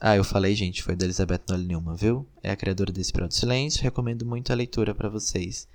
Ah, 0.00 0.14
eu 0.14 0.22
falei, 0.22 0.54
gente, 0.54 0.82
foi 0.84 0.94
da 0.94 1.04
Elizabeth 1.04 1.42
Nolle 1.48 1.66
Newman, 1.66 1.96
viu? 1.96 2.26
É 2.42 2.52
a 2.52 2.56
criadora 2.56 2.92
desse 2.92 3.08
Espiral 3.08 3.26
do 3.26 3.34
Silêncio, 3.34 3.82
recomendo 3.82 4.24
muito 4.24 4.52
a 4.52 4.54
leitura 4.54 4.94
para 4.94 5.08
vocês. 5.08 5.66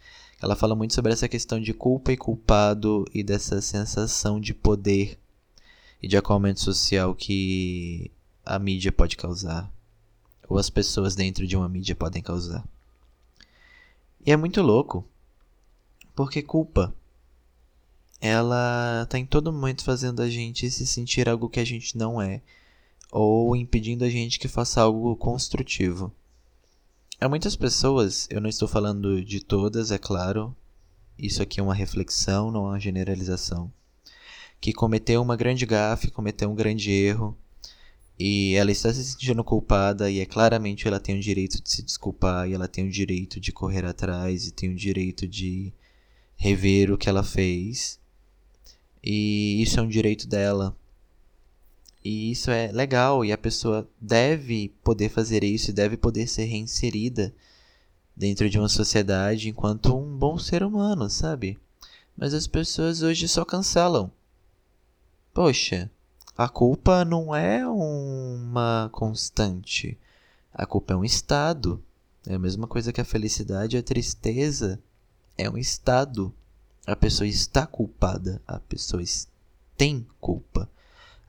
Ela 0.42 0.56
fala 0.56 0.74
muito 0.74 0.94
sobre 0.94 1.12
essa 1.12 1.28
questão 1.28 1.60
de 1.60 1.74
culpa 1.74 2.13
e 2.13 2.18
culpado 2.18 3.06
e 3.13 3.24
dessa 3.24 3.62
sensação 3.62 4.39
de 4.39 4.54
poder 4.54 5.20
e 6.01 6.08
de 6.08 6.16
acolhimento 6.16 6.62
social 6.62 7.13
que 7.13 8.10
a 8.46 8.58
mídia 8.58 8.92
pode 8.92 9.18
causar, 9.18 9.70
ou 10.48 10.58
as 10.58 10.70
pessoas 10.70 11.13
dentro 11.13 11.46
de 11.46 11.58
uma 11.58 11.68
mídia 11.68 11.96
podem 11.96 12.22
causar. 12.22 12.66
E 14.25 14.32
é 14.32 14.38
muito 14.38 14.62
louco, 14.62 15.06
porque 16.16 16.42
culpa 16.42 16.94
ela 18.22 19.06
tá 19.10 19.18
em 19.18 19.26
todo 19.26 19.52
momento 19.54 19.84
fazendo 19.84 20.22
a 20.22 20.30
gente 20.30 20.70
se 20.70 20.86
sentir 20.86 21.30
algo 21.30 21.50
que 21.50 21.60
a 21.60 21.66
gente 21.66 21.98
não 21.98 22.22
é, 22.22 22.42
ou 23.12 23.56
impedindo 23.56 24.04
a 24.04 24.10
gente 24.10 24.40
que 24.40 24.48
faça 24.48 24.82
algo 24.82 25.16
construtivo. 25.16 26.12
Há 27.20 27.28
muitas 27.28 27.56
pessoas, 27.56 28.28
eu 28.30 28.40
não 28.42 28.50
estou 28.50 28.68
falando 28.68 29.24
de 29.24 29.40
todas, 29.40 29.92
é 29.92 29.98
claro, 29.98 30.56
isso 31.18 31.42
aqui 31.42 31.60
é 31.60 31.64
uma 31.64 31.74
reflexão, 31.74 32.52
não 32.52 32.68
é 32.68 32.70
uma 32.72 32.80
generalização, 32.80 33.72
que 34.62 34.74
cometeu 34.74 35.22
uma 35.22 35.36
grande 35.36 35.66
gafe, 35.66 36.12
cometeu 36.12 36.50
um 36.50 36.56
grande 36.56 36.92
erro, 36.92 37.38
e 38.18 38.54
ela 38.56 38.72
está 38.72 38.94
se 38.94 39.04
sentindo 39.04 39.44
culpada 39.46 40.12
e 40.12 40.20
é 40.20 40.26
claramente 40.26 40.86
ela 40.86 41.00
tem 41.00 41.18
o 41.18 41.22
direito 41.22 41.64
de 41.64 41.72
se 41.72 41.82
desculpar 41.82 42.50
e 42.50 42.54
ela 42.54 42.68
tem 42.68 42.86
o 42.86 42.92
direito 42.92 43.40
de 43.40 43.54
correr 43.54 43.86
atrás 43.86 44.46
e 44.46 44.52
tem 44.52 44.70
o 44.70 44.76
direito 44.76 45.26
de 45.26 45.72
rever 46.36 46.92
o 46.92 46.98
que 46.98 47.08
ela 47.08 47.24
fez 47.24 47.99
e 49.03 49.62
isso 49.62 49.79
é 49.79 49.84
um 49.84 49.88
direito 49.88 50.27
dela. 50.27 50.75
E 52.03 52.32
isso 52.32 52.50
é 52.50 52.72
legal 52.72 53.25
e 53.25 53.32
a 53.32 53.38
pessoa 53.38 53.88
deve 54.00 54.70
poder 54.84 55.10
fazer 55.10 55.44
isso 55.44 55.70
e 55.70 55.74
deve 55.74 55.98
poder 55.98 56.27
ser 56.27 56.46
reinserida 56.46 57.34
dentro 58.15 58.50
de 58.50 58.58
uma 58.58 58.70
sociedade 58.70 59.50
enquanto 59.50 59.98
um 59.98 60.18
bom 60.18 60.38
ser 60.38 60.63
humano, 60.63 61.10
sabe? 61.10 61.60
Mas 62.15 62.34
as 62.34 62.48
pessoas 62.48 63.01
hoje 63.01 63.27
só 63.27 63.46
cancelam. 63.46 64.12
Poxa, 65.34 65.89
a 66.38 66.50
culpa 66.50 67.06
não 67.06 67.36
é 67.36 67.68
uma 67.68 68.89
constante. 68.91 69.98
A 70.53 70.65
culpa 70.65 70.94
é 70.94 70.98
um 70.98 71.06
estado. 71.06 71.84
É 72.25 72.36
a 72.36 72.39
mesma 72.39 72.68
coisa 72.68 72.91
que 72.91 73.01
a 73.01 73.06
felicidade 73.06 73.77
a 73.77 73.84
tristeza. 73.84 74.82
É 75.38 75.50
um 75.50 75.58
estado. 75.58 76.34
A 76.86 76.96
pessoa 76.96 77.28
está 77.28 77.68
culpada, 77.68 78.42
a 78.48 78.60
pessoa 78.60 79.04
tem 79.78 80.06
culpa. 80.20 80.70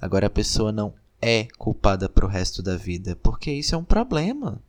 Agora 0.00 0.26
a 0.26 0.30
pessoa 0.30 0.73
não 0.73 0.95
é 1.21 1.45
culpada 1.59 2.09
para 2.09 2.25
o 2.25 2.28
resto 2.28 2.62
da 2.62 2.76
vida, 2.76 3.16
porque 3.23 3.52
isso 3.52 3.75
é 3.75 3.78
um 3.78 3.85
problema. 3.85 4.62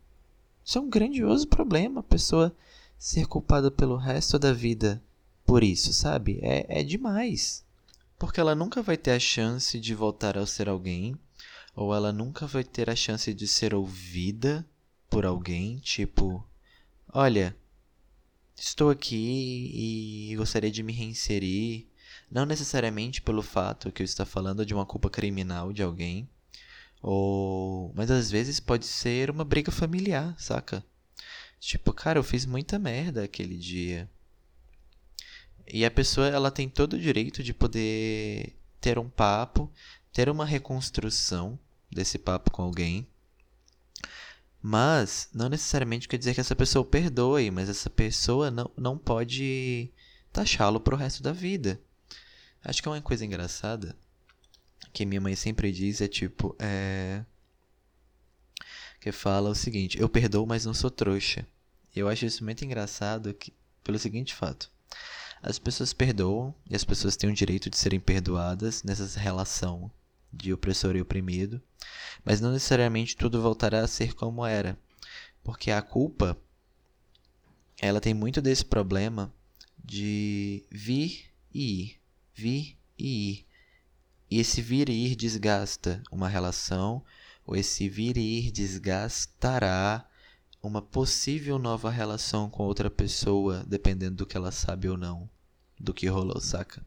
Isso 0.64 0.78
é 0.78 0.80
um 0.80 0.88
grandioso 0.88 1.48
problema, 1.48 2.00
a 2.00 2.04
pessoa 2.04 2.54
ser 2.98 3.26
culpada 3.26 3.70
pelo 3.70 3.96
resto 3.96 4.38
da 4.38 4.52
vida 4.52 5.02
por 5.44 5.64
isso, 5.64 5.92
sabe? 5.92 6.38
É, 6.42 6.80
é 6.80 6.82
demais. 6.84 7.64
Porque 8.18 8.38
ela 8.38 8.54
nunca 8.54 8.80
vai 8.80 8.96
ter 8.96 9.10
a 9.10 9.18
chance 9.18 9.80
de 9.80 9.94
voltar 9.94 10.38
a 10.38 10.46
ser 10.46 10.68
alguém, 10.68 11.16
ou 11.74 11.94
ela 11.94 12.12
nunca 12.12 12.46
vai 12.46 12.62
ter 12.62 12.88
a 12.88 12.94
chance 12.94 13.32
de 13.34 13.48
ser 13.48 13.74
ouvida 13.74 14.64
por 15.10 15.26
alguém, 15.26 15.78
tipo, 15.78 16.46
olha, 17.12 17.56
Estou 18.64 18.90
aqui 18.90 19.72
e 20.30 20.36
gostaria 20.36 20.70
de 20.70 20.84
me 20.84 20.92
reinserir, 20.92 21.84
não 22.30 22.46
necessariamente 22.46 23.20
pelo 23.20 23.42
fato 23.42 23.90
que 23.90 24.02
eu 24.02 24.04
estou 24.04 24.24
falando 24.24 24.64
de 24.64 24.72
uma 24.72 24.86
culpa 24.86 25.10
criminal 25.10 25.72
de 25.72 25.82
alguém, 25.82 26.28
ou 27.02 27.92
mas 27.92 28.08
às 28.08 28.30
vezes 28.30 28.60
pode 28.60 28.86
ser 28.86 29.30
uma 29.30 29.44
briga 29.44 29.72
familiar, 29.72 30.32
saca? 30.38 30.84
Tipo, 31.58 31.92
cara, 31.92 32.20
eu 32.20 32.22
fiz 32.22 32.46
muita 32.46 32.78
merda 32.78 33.24
aquele 33.24 33.58
dia. 33.58 34.08
E 35.66 35.84
a 35.84 35.90
pessoa, 35.90 36.28
ela 36.28 36.50
tem 36.50 36.68
todo 36.68 36.92
o 36.92 37.00
direito 37.00 37.42
de 37.42 37.52
poder 37.52 38.56
ter 38.80 38.96
um 38.96 39.10
papo, 39.10 39.68
ter 40.12 40.28
uma 40.28 40.46
reconstrução 40.46 41.58
desse 41.90 42.16
papo 42.16 42.52
com 42.52 42.62
alguém 42.62 43.08
mas 44.62 45.28
não 45.34 45.48
necessariamente 45.48 46.08
quer 46.08 46.16
dizer 46.16 46.34
que 46.34 46.40
essa 46.40 46.54
pessoa 46.54 46.84
perdoe, 46.84 47.50
mas 47.50 47.68
essa 47.68 47.90
pessoa 47.90 48.50
não, 48.50 48.70
não 48.76 48.96
pode 48.96 49.90
taxá-lo 50.32 50.80
pro 50.80 50.96
resto 50.96 51.22
da 51.22 51.32
vida. 51.32 51.80
Acho 52.64 52.80
que 52.80 52.88
é 52.88 52.92
uma 52.92 53.02
coisa 53.02 53.24
engraçada 53.24 53.96
que 54.92 55.04
minha 55.04 55.20
mãe 55.20 55.34
sempre 55.34 55.72
diz 55.72 56.00
é 56.00 56.06
tipo, 56.06 56.54
é 56.58 57.24
que 59.00 59.10
fala 59.10 59.50
o 59.50 59.54
seguinte: 59.54 59.98
eu 59.98 60.08
perdoo, 60.08 60.46
mas 60.46 60.64
não 60.64 60.72
sou 60.72 60.90
trouxa. 60.90 61.44
Eu 61.94 62.08
acho 62.08 62.24
isso 62.24 62.44
muito 62.44 62.64
engraçado 62.64 63.34
que, 63.34 63.52
pelo 63.82 63.98
seguinte 63.98 64.32
fato: 64.32 64.70
as 65.42 65.58
pessoas 65.58 65.92
perdoam 65.92 66.54
e 66.70 66.76
as 66.76 66.84
pessoas 66.84 67.16
têm 67.16 67.28
o 67.28 67.34
direito 67.34 67.68
de 67.68 67.76
serem 67.76 67.98
perdoadas 67.98 68.84
nessa 68.84 69.18
relação 69.18 69.90
de 70.32 70.52
opressor 70.52 70.96
e 70.96 71.02
oprimido, 71.02 71.60
mas 72.24 72.40
não 72.40 72.52
necessariamente 72.52 73.16
tudo 73.16 73.42
voltará 73.42 73.80
a 73.80 73.88
ser 73.88 74.14
como 74.14 74.46
era, 74.46 74.78
porque 75.42 75.70
a 75.70 75.82
culpa 75.82 76.38
ela 77.80 78.00
tem 78.00 78.14
muito 78.14 78.40
desse 78.40 78.64
problema 78.64 79.32
de 79.84 80.64
vir 80.70 81.32
e 81.52 81.82
ir, 81.82 82.00
vir 82.34 82.78
e 82.98 83.30
ir. 83.30 83.46
E 84.30 84.40
esse 84.40 84.62
vir 84.62 84.88
e 84.88 85.08
ir 85.08 85.16
desgasta 85.16 86.02
uma 86.10 86.28
relação, 86.28 87.04
ou 87.44 87.56
esse 87.56 87.88
vir 87.88 88.16
e 88.16 88.38
ir 88.38 88.50
desgastará 88.50 90.08
uma 90.62 90.80
possível 90.80 91.58
nova 91.58 91.90
relação 91.90 92.48
com 92.48 92.62
outra 92.62 92.88
pessoa, 92.88 93.64
dependendo 93.66 94.16
do 94.16 94.26
que 94.26 94.36
ela 94.36 94.52
sabe 94.52 94.88
ou 94.88 94.96
não, 94.96 95.28
do 95.78 95.92
que 95.92 96.06
rolou, 96.06 96.40
saca? 96.40 96.86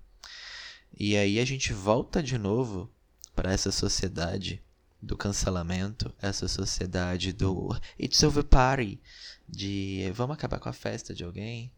E 0.97 1.17
aí 1.17 1.39
a 1.39 1.45
gente 1.45 1.73
volta 1.73 2.23
de 2.23 2.37
novo 2.37 2.89
para 3.35 3.51
essa 3.51 3.71
sociedade 3.71 4.63
do 5.01 5.15
cancelamento, 5.15 6.13
essa 6.21 6.47
sociedade 6.47 7.31
do 7.31 7.69
it's 7.99 8.23
over 8.23 8.43
party, 8.43 8.99
de 9.47 10.11
vamos 10.13 10.35
acabar 10.35 10.59
com 10.59 10.69
a 10.69 10.73
festa 10.73 11.13
de 11.13 11.23
alguém, 11.23 11.71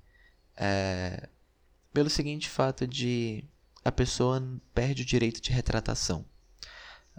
é, 0.55 1.29
pelo 1.93 2.09
seguinte 2.09 2.47
fato 2.47 2.87
de 2.87 3.43
a 3.83 3.91
pessoa 3.91 4.41
perde 4.73 5.03
o 5.03 5.05
direito 5.05 5.41
de 5.41 5.51
retratação. 5.51 6.25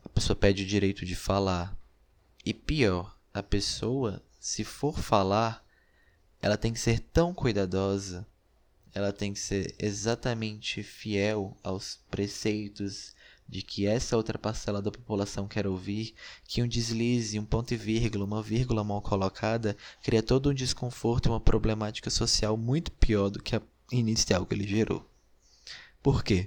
A 0.05 0.09
pessoa 0.09 0.37
perde 0.37 0.63
o 0.63 0.67
direito 0.67 1.05
de 1.05 1.15
falar. 1.15 1.77
E 2.45 2.55
pior, 2.55 3.19
a 3.33 3.43
pessoa, 3.43 4.23
se 4.39 4.65
for 4.65 4.99
falar, 4.99 5.65
ela 6.41 6.57
tem 6.57 6.73
que 6.73 6.79
ser 6.79 7.01
tão 7.01 7.35
cuidadosa, 7.35 8.27
ela 8.95 9.13
tem 9.13 9.33
que 9.33 9.41
ser 9.41 9.75
exatamente 9.79 10.83
fiel 10.83 11.59
aos 11.63 11.97
preceitos 12.11 13.15
de 13.49 13.63
que 13.63 13.87
essa 13.87 14.17
outra 14.17 14.39
parcela 14.39 14.83
da 14.83 14.91
população 14.91 15.49
quer 15.49 15.67
ouvir, 15.67 16.15
que 16.45 16.63
um 16.63 16.69
deslize, 16.69 17.39
um 17.39 17.45
ponto 17.45 17.73
e 17.73 17.77
vírgula, 17.77 18.25
uma 18.25 18.43
vírgula 18.43 18.85
mal 18.85 19.01
colocada, 19.01 19.77
cria 20.03 20.23
todo 20.23 20.51
um 20.51 20.55
desconforto 20.55 21.27
e 21.27 21.31
uma 21.31 21.41
problemática 21.41 22.11
social 22.11 22.57
muito 22.57 22.93
pior 22.93 23.31
do 23.31 23.43
que 23.43 23.57
a 23.57 23.63
inicial 23.91 24.45
que 24.45 24.55
ele 24.55 24.69
gerou. 24.69 25.09
Por 26.03 26.23
quê? 26.23 26.47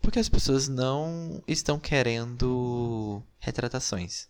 Porque 0.00 0.18
as 0.18 0.28
pessoas 0.28 0.68
não 0.68 1.42
estão 1.46 1.78
querendo 1.78 3.22
retratações. 3.38 4.28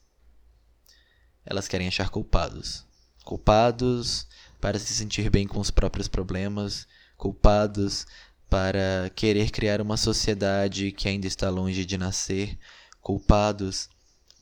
Elas 1.45 1.69
querem 1.69 1.87
achar 1.87 2.11
culpados. 2.11 2.85
Culpados 3.25 4.27
para 4.61 4.79
se 4.79 4.93
sentir 4.93 5.31
bem 5.31 5.47
com 5.47 5.61
os 5.61 5.71
próprios 5.71 6.09
problemas, 6.09 6.87
culpados 7.17 8.07
para 8.49 9.11
querer 9.15 9.51
criar 9.51 9.81
uma 9.81 9.97
sociedade 9.97 10.93
que 10.93 11.09
ainda 11.09 11.27
está 11.27 11.51
longe 11.51 11.85
de 11.85 11.99
nascer, 11.99 12.59
culpados 13.01 13.89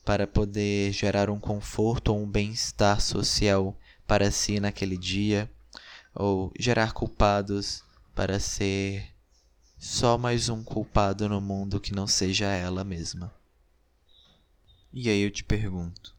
para 0.05 0.27
poder 0.27 0.93
gerar 0.93 1.31
um 1.31 1.41
conforto 1.41 2.09
ou 2.13 2.23
um 2.23 2.29
bem-estar 2.29 3.01
social 3.01 3.77
para 4.07 4.31
si 4.31 4.61
naquele 4.61 4.99
dia, 4.99 5.51
ou 6.15 6.53
gerar 6.59 6.93
culpados 6.93 7.83
para 8.15 8.39
ser 8.39 9.15
só 9.79 10.17
mais 10.17 10.49
um 10.49 10.63
culpado 10.63 11.29
no 11.29 11.41
mundo 11.41 11.81
que 11.81 11.95
não 11.95 12.07
seja 12.07 12.47
ela 12.47 12.85
mesma. 12.85 13.35
E 14.93 15.09
aí 15.09 15.23
eu 15.23 15.31
te 15.31 15.43
pergunto: 15.43 16.15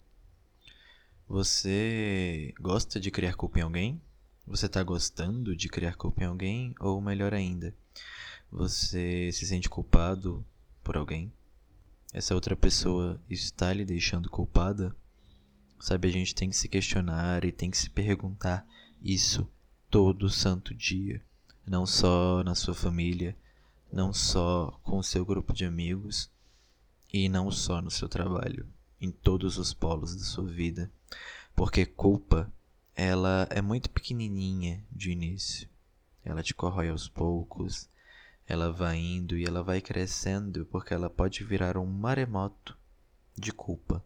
você 1.28 2.54
gosta 2.60 3.00
de 3.00 3.10
criar 3.10 3.36
culpa 3.36 3.60
em 3.60 3.62
alguém? 3.64 4.02
Você 4.48 4.68
está 4.68 4.84
gostando 4.84 5.56
de 5.56 5.68
criar 5.68 5.96
culpa 5.96 6.24
em 6.24 6.28
alguém? 6.28 6.76
Ou 6.80 7.02
melhor 7.02 7.34
ainda, 7.34 7.76
você 8.52 9.32
se 9.34 9.44
sente 9.44 9.68
culpado 9.68 10.46
por 10.84 10.96
alguém? 10.96 11.34
Essa 12.14 12.36
outra 12.36 12.56
pessoa 12.56 13.20
está 13.28 13.74
lhe 13.74 13.84
deixando 13.84 14.30
culpada? 14.30 14.96
Sabe, 15.80 16.08
a 16.08 16.12
gente 16.12 16.36
tem 16.36 16.50
que 16.50 16.56
se 16.56 16.70
questionar 16.70 17.44
e 17.44 17.52
tem 17.52 17.72
que 17.72 17.78
se 17.78 17.90
perguntar 17.90 18.66
isso 19.02 19.50
todo 19.90 20.30
santo 20.30 20.76
dia. 20.76 21.24
Não 21.66 21.88
só 21.88 22.44
na 22.44 22.54
sua 22.54 22.76
família, 22.76 23.36
não 23.92 24.14
só 24.14 24.80
com 24.84 25.00
o 25.00 25.04
seu 25.04 25.26
grupo 25.26 25.54
de 25.54 25.66
amigos 25.66 26.30
e 27.12 27.28
não 27.28 27.50
só 27.50 27.82
no 27.82 27.90
seu 27.90 28.08
trabalho, 28.08 28.68
em 29.02 29.10
todos 29.10 29.58
os 29.58 29.74
polos 29.74 30.16
da 30.16 30.24
sua 30.24 30.46
vida. 30.46 30.92
Porque 31.56 31.84
culpa 31.84 32.54
ela 32.96 33.48
é 33.50 33.62
muito 33.62 33.90
pequenininha 33.90 34.84
de 34.92 35.12
início. 35.12 35.68
Ela 36.24 36.42
te 36.42 36.54
corrói 36.54 36.90
aos 36.90 37.08
poucos, 37.08 37.90
ela 38.48 38.72
vai 38.72 38.98
indo 38.98 39.38
e 39.38 39.44
ela 39.44 39.62
vai 39.62 39.82
crescendo 39.82 40.66
porque 40.68 40.94
ela 40.94 41.10
pode 41.10 41.44
virar 41.44 41.78
um 41.78 41.86
maremoto 41.86 42.78
de 43.38 43.52
culpa, 43.52 44.04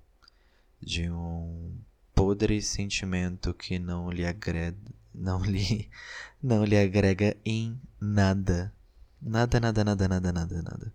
de 0.82 1.10
um 1.10 1.78
podre 2.15 2.62
sentimento 2.62 3.54
que 3.54 3.78
não 3.78 4.10
lhe 4.10 4.25
agrega, 4.25 4.75
não 5.13 5.43
lhe, 5.43 5.89
não 6.41 6.65
lhe 6.65 6.78
agrega 6.78 7.38
em 7.45 7.80
nada. 7.99 8.73
Nada, 9.21 9.60
nada, 9.60 9.84
nada, 9.84 10.08
nada, 10.08 10.32
nada, 10.32 10.62
nada. 10.62 10.93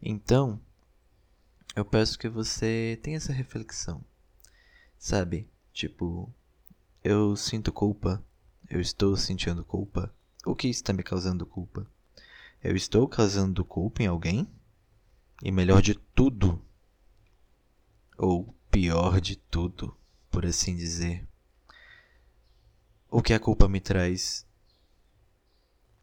Então, 0.00 0.60
eu 1.76 1.84
peço 1.84 2.18
que 2.18 2.28
você 2.28 2.98
tenha 3.02 3.16
essa 3.16 3.32
reflexão. 3.32 4.04
Sabe? 4.98 5.48
Tipo, 5.72 6.32
eu 7.04 7.34
sinto 7.36 7.72
culpa. 7.72 8.22
Eu 8.70 8.80
estou 8.80 9.16
sentindo 9.16 9.64
culpa. 9.64 10.14
O 10.46 10.54
que 10.54 10.68
está 10.68 10.92
me 10.92 11.02
causando 11.02 11.44
culpa? 11.44 11.86
Eu 12.62 12.76
estou 12.76 13.08
causando 13.08 13.64
culpa 13.64 14.02
em 14.02 14.06
alguém? 14.06 14.48
E 15.42 15.50
melhor 15.50 15.82
de 15.82 15.94
tudo, 15.94 16.62
ou 18.16 18.54
pior 18.70 19.20
de 19.20 19.34
tudo, 19.34 19.96
por 20.30 20.46
assim 20.46 20.76
dizer, 20.76 21.26
o 23.10 23.20
que 23.20 23.32
a 23.32 23.40
culpa 23.40 23.68
me 23.68 23.80
traz? 23.80 24.46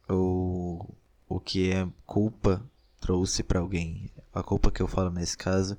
Ou 0.10 0.98
o 1.30 1.40
que 1.40 1.72
a 1.72 1.90
culpa 2.06 2.70
trouxe 3.00 3.42
para 3.42 3.62
alguém? 3.62 4.12
A 4.34 4.44
culpa 4.44 4.70
que 4.70 4.82
eu 4.82 4.88
falo 4.88 5.10
nesse 5.10 5.38
caso 5.38 5.78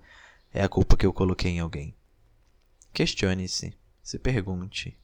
é 0.52 0.62
a 0.62 0.68
culpa 0.68 0.96
que 0.96 1.04
eu 1.04 1.12
coloquei 1.12 1.52
em 1.52 1.61
alguém. 1.61 1.94
Questione-se, 2.94 3.74
se 4.02 4.18
pergunte 4.18 4.99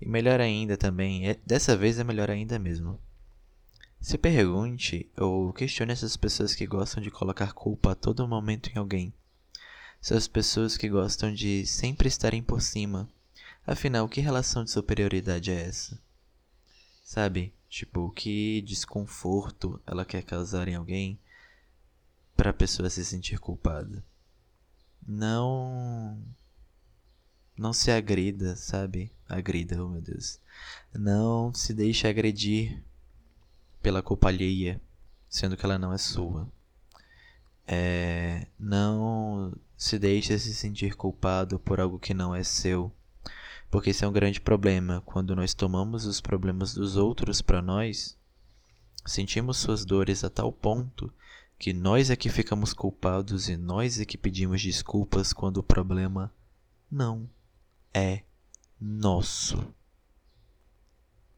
e 0.00 0.08
melhor 0.08 0.40
ainda 0.40 0.76
também, 0.76 1.28
é, 1.28 1.38
dessa 1.46 1.76
vez 1.76 1.98
é 1.98 2.04
melhor 2.04 2.30
ainda 2.30 2.58
mesmo. 2.58 2.98
Se 4.00 4.16
pergunte 4.16 5.10
ou 5.16 5.52
questione 5.52 5.92
essas 5.92 6.16
pessoas 6.16 6.54
que 6.54 6.66
gostam 6.66 7.02
de 7.02 7.10
colocar 7.10 7.52
culpa 7.52 7.92
a 7.92 7.94
todo 7.94 8.26
momento 8.26 8.70
em 8.70 8.78
alguém. 8.78 9.12
Essas 10.02 10.26
pessoas 10.26 10.78
que 10.78 10.88
gostam 10.88 11.34
de 11.34 11.66
sempre 11.66 12.08
estarem 12.08 12.42
por 12.42 12.62
cima. 12.62 13.06
Afinal, 13.66 14.08
que 14.08 14.22
relação 14.22 14.64
de 14.64 14.70
superioridade 14.70 15.50
é 15.50 15.66
essa? 15.66 16.00
Sabe? 17.04 17.52
Tipo, 17.68 18.10
que 18.10 18.62
desconforto 18.62 19.78
ela 19.86 20.06
quer 20.06 20.22
causar 20.22 20.66
em 20.66 20.76
alguém 20.76 21.20
para 22.34 22.50
a 22.50 22.54
pessoa 22.54 22.88
se 22.88 23.04
sentir 23.04 23.38
culpada. 23.38 24.02
Não 25.06 26.18
não 27.60 27.74
se 27.74 27.90
agrida, 27.90 28.56
sabe? 28.56 29.12
Agrida, 29.28 29.84
oh 29.84 29.86
meu 29.86 30.00
Deus. 30.00 30.40
Não 30.94 31.52
se 31.52 31.74
deixe 31.74 32.08
agredir 32.08 32.82
pela 33.82 34.02
culpa 34.02 34.28
alheia, 34.28 34.80
sendo 35.28 35.58
que 35.58 35.66
ela 35.66 35.78
não 35.78 35.92
é 35.92 35.98
sua. 35.98 36.50
É, 37.66 38.46
não 38.58 39.54
se 39.76 39.98
deixe 39.98 40.38
se 40.38 40.54
sentir 40.54 40.94
culpado 40.96 41.58
por 41.58 41.78
algo 41.78 41.98
que 41.98 42.14
não 42.14 42.34
é 42.34 42.42
seu, 42.42 42.90
porque 43.70 43.90
isso 43.90 44.06
é 44.06 44.08
um 44.08 44.12
grande 44.12 44.40
problema. 44.40 45.02
Quando 45.04 45.36
nós 45.36 45.52
tomamos 45.52 46.06
os 46.06 46.18
problemas 46.18 46.72
dos 46.72 46.96
outros 46.96 47.42
para 47.42 47.60
nós, 47.60 48.16
sentimos 49.04 49.58
suas 49.58 49.84
dores 49.84 50.24
a 50.24 50.30
tal 50.30 50.50
ponto 50.50 51.12
que 51.58 51.74
nós 51.74 52.08
é 52.08 52.16
que 52.16 52.30
ficamos 52.30 52.72
culpados 52.72 53.50
e 53.50 53.56
nós 53.58 54.00
é 54.00 54.06
que 54.06 54.16
pedimos 54.16 54.62
desculpas 54.62 55.34
quando 55.34 55.58
o 55.58 55.62
problema 55.62 56.32
não 56.90 57.28
é 57.92 58.22
nosso. 58.80 59.74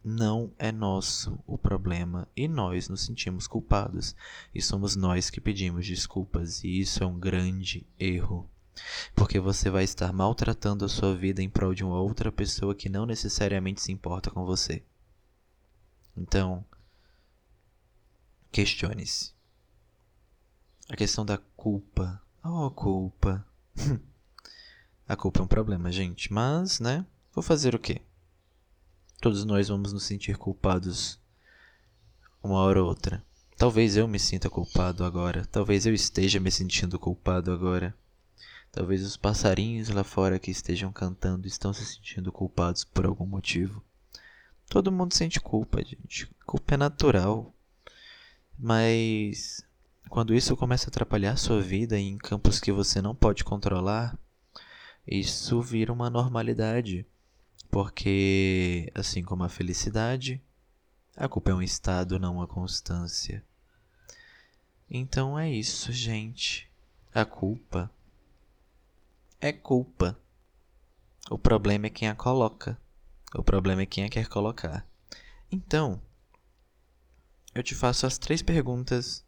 Não 0.04 0.52
é 0.58 0.72
nosso 0.72 1.38
o 1.46 1.56
problema 1.56 2.28
e 2.36 2.48
nós 2.48 2.88
nos 2.88 3.02
sentimos 3.02 3.46
culpados 3.46 4.16
e 4.52 4.60
somos 4.60 4.96
nós 4.96 5.30
que 5.30 5.40
pedimos 5.40 5.86
desculpas 5.86 6.64
e 6.64 6.80
isso 6.80 7.04
é 7.04 7.06
um 7.06 7.18
grande 7.18 7.86
erro. 7.98 8.48
Porque 9.14 9.38
você 9.38 9.70
vai 9.70 9.84
estar 9.84 10.12
maltratando 10.12 10.84
a 10.84 10.88
sua 10.88 11.14
vida 11.14 11.42
em 11.42 11.48
prol 11.48 11.74
de 11.74 11.84
uma 11.84 12.00
outra 12.00 12.32
pessoa 12.32 12.74
que 12.74 12.88
não 12.88 13.06
necessariamente 13.06 13.80
se 13.80 13.92
importa 13.92 14.30
com 14.30 14.44
você. 14.44 14.82
Então, 16.16 16.64
questione-se. 18.50 19.32
A 20.88 20.96
questão 20.96 21.24
da 21.24 21.38
culpa. 21.56 22.20
Oh, 22.42 22.70
culpa. 22.70 23.46
A 25.08 25.16
culpa 25.16 25.40
é 25.40 25.42
um 25.42 25.48
problema, 25.48 25.90
gente, 25.90 26.32
mas, 26.32 26.80
né? 26.80 27.04
Vou 27.34 27.42
fazer 27.42 27.74
o 27.74 27.78
quê? 27.78 28.00
Todos 29.20 29.44
nós 29.44 29.68
vamos 29.68 29.92
nos 29.92 30.04
sentir 30.04 30.36
culpados 30.36 31.18
uma 32.42 32.58
hora 32.60 32.82
ou 32.82 32.88
outra. 32.88 33.24
Talvez 33.56 33.96
eu 33.96 34.08
me 34.08 34.18
sinta 34.18 34.50
culpado 34.50 35.04
agora. 35.04 35.46
Talvez 35.46 35.86
eu 35.86 35.94
esteja 35.94 36.40
me 36.40 36.50
sentindo 36.50 36.98
culpado 36.98 37.52
agora. 37.52 37.94
Talvez 38.72 39.04
os 39.04 39.16
passarinhos 39.16 39.90
lá 39.90 40.02
fora 40.02 40.38
que 40.38 40.50
estejam 40.50 40.90
cantando 40.90 41.46
estão 41.46 41.72
se 41.72 41.84
sentindo 41.84 42.32
culpados 42.32 42.84
por 42.84 43.06
algum 43.06 43.26
motivo. 43.26 43.84
Todo 44.68 44.90
mundo 44.90 45.14
sente 45.14 45.38
culpa, 45.38 45.84
gente. 45.84 46.28
Culpa 46.46 46.74
é 46.74 46.76
natural. 46.76 47.54
Mas 48.58 49.64
quando 50.08 50.34
isso 50.34 50.56
começa 50.56 50.86
a 50.86 50.88
atrapalhar 50.88 51.36
sua 51.36 51.60
vida 51.60 51.98
em 51.98 52.16
campos 52.18 52.58
que 52.58 52.72
você 52.72 53.00
não 53.00 53.14
pode 53.14 53.44
controlar, 53.44 54.18
isso 55.06 55.60
vira 55.60 55.92
uma 55.92 56.10
normalidade. 56.10 57.06
Porque, 57.70 58.90
assim 58.94 59.22
como 59.22 59.44
a 59.44 59.48
felicidade, 59.48 60.42
a 61.16 61.28
culpa 61.28 61.50
é 61.50 61.54
um 61.54 61.62
estado, 61.62 62.18
não 62.18 62.36
uma 62.36 62.46
constância. 62.46 63.44
Então 64.90 65.38
é 65.38 65.50
isso, 65.50 65.90
gente. 65.90 66.70
A 67.14 67.24
culpa 67.24 67.90
é 69.40 69.52
culpa. 69.52 70.18
O 71.30 71.38
problema 71.38 71.86
é 71.86 71.90
quem 71.90 72.08
a 72.08 72.14
coloca. 72.14 72.78
O 73.34 73.42
problema 73.42 73.82
é 73.82 73.86
quem 73.86 74.04
a 74.04 74.08
quer 74.08 74.28
colocar. 74.28 74.86
Então, 75.50 76.00
eu 77.54 77.62
te 77.62 77.74
faço 77.74 78.06
as 78.06 78.18
três 78.18 78.42
perguntas 78.42 79.24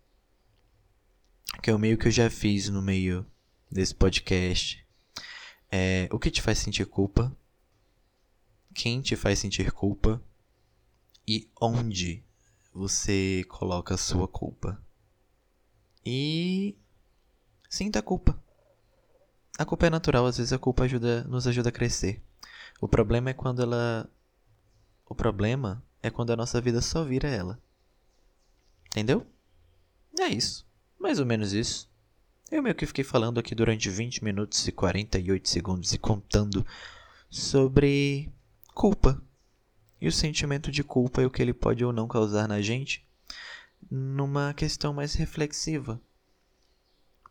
que 1.62 1.70
eu 1.70 1.78
meio 1.78 1.96
que 1.96 2.08
eu 2.08 2.12
já 2.12 2.28
fiz 2.28 2.68
no 2.68 2.82
meio 2.82 3.24
desse 3.70 3.94
podcast. 3.94 4.83
É, 5.76 6.08
o 6.12 6.20
que 6.20 6.30
te 6.30 6.40
faz 6.40 6.58
sentir 6.58 6.86
culpa? 6.86 7.36
Quem 8.72 9.02
te 9.02 9.16
faz 9.16 9.40
sentir 9.40 9.72
culpa? 9.72 10.22
E 11.26 11.50
onde 11.60 12.22
você 12.72 13.44
coloca 13.48 13.94
a 13.94 13.98
sua 13.98 14.28
culpa? 14.28 14.80
E 16.06 16.76
sinta 17.68 17.98
a 17.98 18.02
culpa. 18.02 18.40
A 19.58 19.64
culpa 19.64 19.88
é 19.88 19.90
natural, 19.90 20.26
às 20.26 20.36
vezes 20.36 20.52
a 20.52 20.60
culpa 20.60 20.84
ajuda, 20.84 21.24
nos 21.24 21.44
ajuda 21.44 21.70
a 21.70 21.72
crescer. 21.72 22.22
O 22.80 22.86
problema 22.86 23.30
é 23.30 23.34
quando 23.34 23.60
ela. 23.60 24.08
O 25.04 25.14
problema 25.14 25.82
é 26.00 26.08
quando 26.08 26.30
a 26.30 26.36
nossa 26.36 26.60
vida 26.60 26.80
só 26.80 27.02
vira 27.02 27.28
ela. 27.28 27.60
Entendeu? 28.86 29.26
É 30.20 30.28
isso. 30.28 30.64
Mais 31.00 31.18
ou 31.18 31.26
menos 31.26 31.52
isso. 31.52 31.92
Eu 32.54 32.62
meio 32.62 32.76
que 32.76 32.86
fiquei 32.86 33.02
falando 33.02 33.40
aqui 33.40 33.52
durante 33.52 33.90
20 33.90 34.22
minutos 34.22 34.68
e 34.68 34.70
48 34.70 35.48
segundos 35.48 35.92
e 35.92 35.98
contando 35.98 36.64
sobre 37.28 38.30
culpa. 38.72 39.20
E 40.00 40.06
o 40.06 40.12
sentimento 40.12 40.70
de 40.70 40.84
culpa 40.84 41.20
e 41.20 41.26
o 41.26 41.30
que 41.32 41.42
ele 41.42 41.52
pode 41.52 41.84
ou 41.84 41.92
não 41.92 42.06
causar 42.06 42.46
na 42.46 42.62
gente 42.62 43.04
numa 43.90 44.54
questão 44.54 44.94
mais 44.94 45.14
reflexiva. 45.14 46.00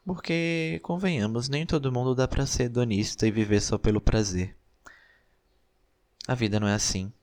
Porque, 0.03 0.81
convenhamos, 0.83 1.47
nem 1.47 1.65
todo 1.65 1.89
mundo 1.89 2.13
dá 2.13 2.27
para 2.27 2.45
ser 2.45 2.63
hedonista 2.63 3.25
e 3.25 3.31
viver 3.31 3.61
só 3.61 3.77
pelo 3.77 4.01
prazer. 4.01 4.53
A 6.27 6.35
vida 6.35 6.59
não 6.59 6.67
é 6.67 6.73
assim. 6.73 7.13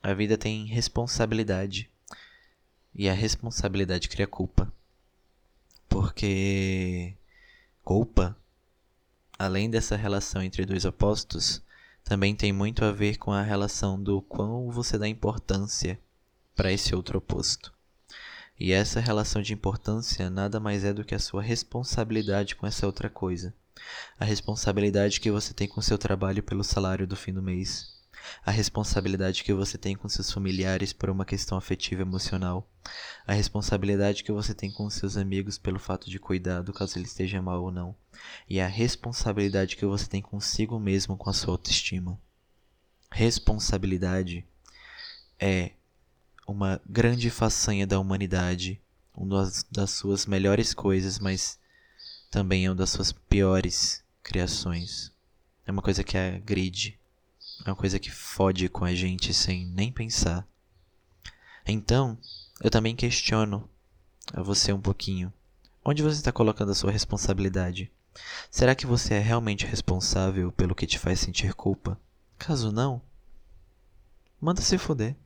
A 0.00 0.14
vida 0.14 0.38
tem 0.38 0.64
responsabilidade. 0.66 1.90
E 2.94 3.08
a 3.08 3.12
responsabilidade 3.12 4.08
cria 4.08 4.28
culpa. 4.28 4.72
Porque 5.90 7.16
culpa, 7.84 8.36
além 9.36 9.68
dessa 9.68 9.96
relação 9.96 10.40
entre 10.40 10.64
dois 10.64 10.84
opostos, 10.84 11.60
também 12.04 12.34
tem 12.34 12.52
muito 12.52 12.84
a 12.84 12.92
ver 12.92 13.18
com 13.18 13.32
a 13.32 13.42
relação 13.42 14.00
do 14.00 14.22
quão 14.22 14.70
você 14.70 14.96
dá 14.96 15.08
importância 15.08 16.00
para 16.54 16.72
esse 16.72 16.94
outro 16.94 17.18
oposto. 17.18 17.74
E 18.58 18.72
essa 18.72 19.00
relação 19.00 19.42
de 19.42 19.52
importância 19.52 20.30
nada 20.30 20.60
mais 20.60 20.84
é 20.84 20.92
do 20.94 21.04
que 21.04 21.14
a 21.14 21.18
sua 21.18 21.42
responsabilidade 21.42 22.54
com 22.54 22.66
essa 22.66 22.86
outra 22.86 23.10
coisa. 23.10 23.52
A 24.18 24.24
responsabilidade 24.24 25.20
que 25.20 25.30
você 25.30 25.52
tem 25.52 25.66
com 25.66 25.82
seu 25.82 25.98
trabalho 25.98 26.42
pelo 26.42 26.62
salário 26.62 27.06
do 27.06 27.16
fim 27.16 27.32
do 27.32 27.42
mês 27.42 27.99
a 28.44 28.50
responsabilidade 28.50 29.44
que 29.44 29.52
você 29.52 29.76
tem 29.76 29.96
com 29.96 30.08
seus 30.08 30.30
familiares 30.30 30.92
por 30.92 31.10
uma 31.10 31.24
questão 31.24 31.56
afetiva 31.58 32.02
emocional, 32.02 32.68
a 33.26 33.32
responsabilidade 33.32 34.24
que 34.24 34.32
você 34.32 34.54
tem 34.54 34.70
com 34.70 34.88
seus 34.90 35.16
amigos 35.16 35.58
pelo 35.58 35.78
fato 35.78 36.10
de 36.10 36.18
cuidar 36.18 36.62
do 36.62 36.72
caso 36.72 36.98
ele 36.98 37.06
esteja 37.06 37.40
mal 37.42 37.62
ou 37.62 37.70
não, 37.70 37.94
e 38.48 38.60
a 38.60 38.66
responsabilidade 38.66 39.76
que 39.76 39.86
você 39.86 40.06
tem 40.06 40.22
consigo 40.22 40.78
mesmo 40.78 41.16
com 41.16 41.30
a 41.30 41.32
sua 41.32 41.54
autoestima. 41.54 42.20
Responsabilidade 43.10 44.46
é 45.38 45.72
uma 46.46 46.80
grande 46.86 47.30
façanha 47.30 47.86
da 47.86 47.98
humanidade, 47.98 48.80
uma 49.14 49.50
das 49.70 49.90
suas 49.90 50.26
melhores 50.26 50.74
coisas, 50.74 51.18
mas 51.18 51.58
também 52.30 52.66
é 52.66 52.70
uma 52.70 52.76
das 52.76 52.90
suas 52.90 53.10
piores 53.10 54.04
criações. 54.22 55.12
É 55.66 55.72
uma 55.72 55.82
coisa 55.82 56.04
que 56.04 56.16
agride, 56.16 56.99
é 57.64 57.70
uma 57.70 57.76
coisa 57.76 57.98
que 57.98 58.10
fode 58.10 58.68
com 58.68 58.84
a 58.84 58.94
gente 58.94 59.34
sem 59.34 59.66
nem 59.66 59.92
pensar. 59.92 60.46
Então, 61.66 62.18
eu 62.60 62.70
também 62.70 62.96
questiono 62.96 63.68
a 64.32 64.42
você 64.42 64.72
um 64.72 64.80
pouquinho. 64.80 65.32
Onde 65.84 66.02
você 66.02 66.18
está 66.18 66.32
colocando 66.32 66.72
a 66.72 66.74
sua 66.74 66.90
responsabilidade? 66.90 67.90
Será 68.50 68.74
que 68.74 68.86
você 68.86 69.14
é 69.14 69.18
realmente 69.18 69.66
responsável 69.66 70.50
pelo 70.52 70.74
que 70.74 70.86
te 70.86 70.98
faz 70.98 71.20
sentir 71.20 71.54
culpa? 71.54 71.98
Caso 72.38 72.72
não, 72.72 73.00
manda 74.40 74.60
se 74.60 74.78
fuder. 74.78 75.16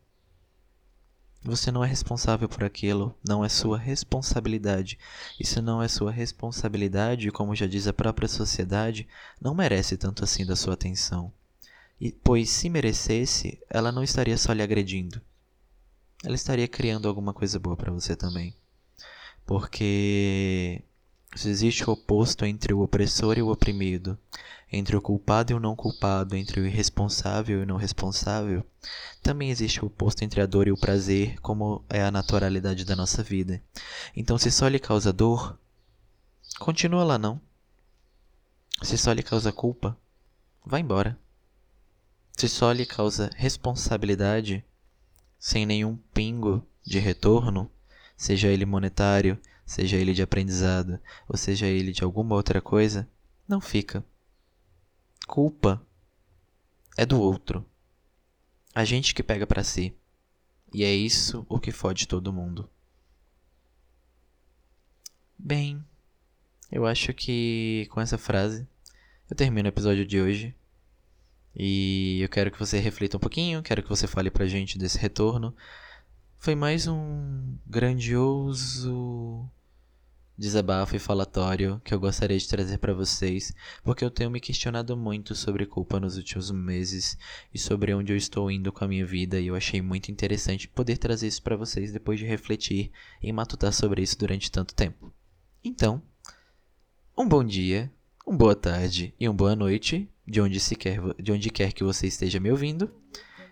Você 1.43 1.71
não 1.71 1.83
é 1.83 1.87
responsável 1.87 2.49
por 2.49 2.63
aquilo, 2.63 3.15
não 3.27 3.45
é 3.45 3.49
sua 3.49 3.77
responsabilidade. 3.77 4.97
Se 5.43 5.61
não 5.61 5.81
é 5.81 5.87
sua 5.87 6.11
responsabilidade, 6.11 7.31
como 7.31 7.55
já 7.55 7.67
diz 7.67 7.87
a 7.87 7.93
própria 7.93 8.27
sociedade, 8.27 9.07
não 9.39 9.53
merece 9.53 9.95
tanto 9.95 10.23
assim 10.23 10.43
da 10.45 10.55
sua 10.55 10.73
atenção. 10.73 11.31
Pois 12.23 12.49
se 12.49 12.69
merecesse, 12.69 13.59
ela 13.69 13.91
não 13.91 14.03
estaria 14.03 14.37
só 14.37 14.51
lhe 14.53 14.61
agredindo. 14.61 15.21
Ela 16.23 16.35
estaria 16.35 16.67
criando 16.67 17.07
alguma 17.07 17.33
coisa 17.33 17.59
boa 17.59 17.77
para 17.77 17.91
você 17.91 18.15
também. 18.15 18.55
Porque 19.45 20.83
se 21.35 21.49
existe 21.49 21.87
o 21.87 21.93
oposto 21.93 22.45
entre 22.45 22.73
o 22.73 22.81
opressor 22.81 23.37
e 23.37 23.41
o 23.41 23.51
oprimido, 23.51 24.17
entre 24.71 24.95
o 24.95 25.01
culpado 25.01 25.51
e 25.51 25.55
o 25.55 25.59
não 25.59 25.75
culpado, 25.75 26.35
entre 26.35 26.59
o 26.59 26.65
irresponsável 26.65 27.59
e 27.59 27.63
o 27.63 27.65
não 27.65 27.77
responsável, 27.77 28.65
também 29.21 29.49
existe 29.49 29.83
o 29.83 29.87
oposto 29.87 30.23
entre 30.23 30.41
a 30.41 30.45
dor 30.45 30.67
e 30.67 30.71
o 30.71 30.77
prazer, 30.77 31.39
como 31.41 31.83
é 31.89 32.01
a 32.01 32.11
naturalidade 32.11 32.85
da 32.85 32.95
nossa 32.95 33.21
vida. 33.21 33.61
Então, 34.15 34.37
se 34.37 34.49
só 34.49 34.67
lhe 34.67 34.79
causa 34.79 35.13
dor, 35.13 35.59
continua 36.59 37.03
lá 37.03 37.17
não. 37.17 37.39
Se 38.81 38.97
só 38.97 39.11
lhe 39.11 39.23
causa 39.23 39.51
culpa, 39.51 39.97
vá 40.65 40.79
embora. 40.79 41.17
Se 42.35 42.49
só 42.49 42.71
lhe 42.73 42.85
causa 42.85 43.31
responsabilidade, 43.35 44.63
sem 45.39 45.65
nenhum 45.65 45.95
pingo 46.13 46.67
de 46.83 46.99
retorno, 46.99 47.71
seja 48.17 48.49
ele 48.49 48.65
monetário, 48.65 49.39
seja 49.65 49.95
ele 49.95 50.13
de 50.13 50.21
aprendizado, 50.21 50.99
ou 51.29 51.37
seja 51.37 51.65
ele 51.65 51.93
de 51.93 52.03
alguma 52.03 52.35
outra 52.35 52.61
coisa, 52.61 53.09
não 53.47 53.61
fica. 53.61 54.03
Culpa 55.25 55.81
é 56.97 57.05
do 57.05 57.21
outro. 57.21 57.65
A 58.73 58.83
gente 58.83 59.15
que 59.15 59.23
pega 59.23 59.47
para 59.47 59.63
si. 59.63 59.95
E 60.73 60.83
é 60.83 60.93
isso 60.93 61.45
o 61.47 61.57
que 61.57 61.71
fode 61.71 62.05
todo 62.05 62.33
mundo. 62.33 62.69
Bem, 65.37 65.81
eu 66.69 66.85
acho 66.85 67.13
que 67.13 67.87
com 67.91 68.01
essa 68.01 68.17
frase 68.17 68.67
eu 69.29 69.37
termino 69.37 69.67
o 69.67 69.71
episódio 69.71 70.05
de 70.05 70.19
hoje. 70.19 70.53
E 71.55 72.19
eu 72.21 72.29
quero 72.29 72.51
que 72.51 72.59
você 72.59 72.79
reflita 72.79 73.17
um 73.17 73.19
pouquinho, 73.19 73.63
quero 73.63 73.81
que 73.81 73.89
você 73.89 74.07
fale 74.07 74.29
pra 74.29 74.45
gente 74.45 74.77
desse 74.77 74.97
retorno. 74.97 75.55
Foi 76.37 76.53
mais 76.53 76.85
um 76.85 77.55
grandioso 77.65 79.49
desabafo 80.37 80.95
e 80.95 80.99
falatório 80.99 81.81
que 81.83 81.93
eu 81.93 81.99
gostaria 81.99 82.37
de 82.37 82.47
trazer 82.47 82.77
para 82.77 82.93
vocês, 82.93 83.53
porque 83.83 84.03
eu 84.03 84.11
tenho 84.11 84.29
me 84.29 84.39
questionado 84.39 84.95
muito 84.97 85.33
sobre 85.33 85.65
culpa 85.65 85.99
nos 85.99 86.17
últimos 86.17 86.51
meses 86.51 87.17
e 87.53 87.57
sobre 87.57 87.93
onde 87.93 88.11
eu 88.11 88.17
estou 88.17 88.51
indo 88.51 88.71
com 88.71 88.83
a 88.83 88.87
minha 88.87 89.05
vida, 89.05 89.39
e 89.39 89.47
eu 89.47 89.55
achei 89.55 89.81
muito 89.81 90.11
interessante 90.11 90.67
poder 90.67 90.97
trazer 90.97 91.27
isso 91.27 91.41
para 91.41 91.55
vocês 91.55 91.91
depois 91.91 92.19
de 92.19 92.25
refletir 92.25 92.91
e 93.21 93.31
matutar 93.31 93.71
sobre 93.71 94.01
isso 94.01 94.19
durante 94.19 94.51
tanto 94.51 94.75
tempo. 94.75 95.13
Então, 95.63 96.01
um 97.17 97.27
bom 97.27 97.43
dia, 97.43 97.91
uma 98.25 98.37
boa 98.37 98.55
tarde 98.55 99.13
e 99.19 99.29
uma 99.29 99.35
boa 99.35 99.55
noite 99.55 100.09
de 100.27 100.41
onde, 100.41 100.59
se 100.59 100.75
quer, 100.75 100.99
de 101.21 101.31
onde 101.31 101.49
quer 101.51 101.71
que 101.71 101.83
você 101.83 102.07
esteja 102.07 102.39
me 102.39 102.49
ouvindo. 102.49 102.89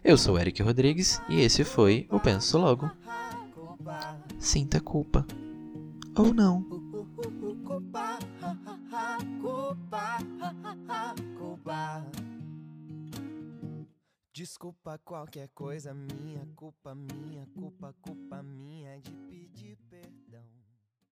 Eu 0.04 0.18
sou 0.18 0.38
Eric 0.40 0.62
Rodrigues 0.64 1.22
e 1.30 1.40
esse 1.42 1.64
foi 1.64 2.08
o 2.10 2.20
Penso 2.20 2.58
Logo. 2.58 2.90
Sinta 4.40 4.82
culpa. 4.82 5.26
Ou 6.18 6.34
não. 6.34 6.66
Desculpa 14.34 15.00
qualquer 15.06 15.50
coisa 15.50 15.94
minha, 15.94 16.46
culpa 16.56 16.96
minha, 16.96 17.48
culpa, 17.56 17.94
culpa 18.02 18.42
minha 18.42 19.00
de 19.00 19.12
pedir 19.30 19.78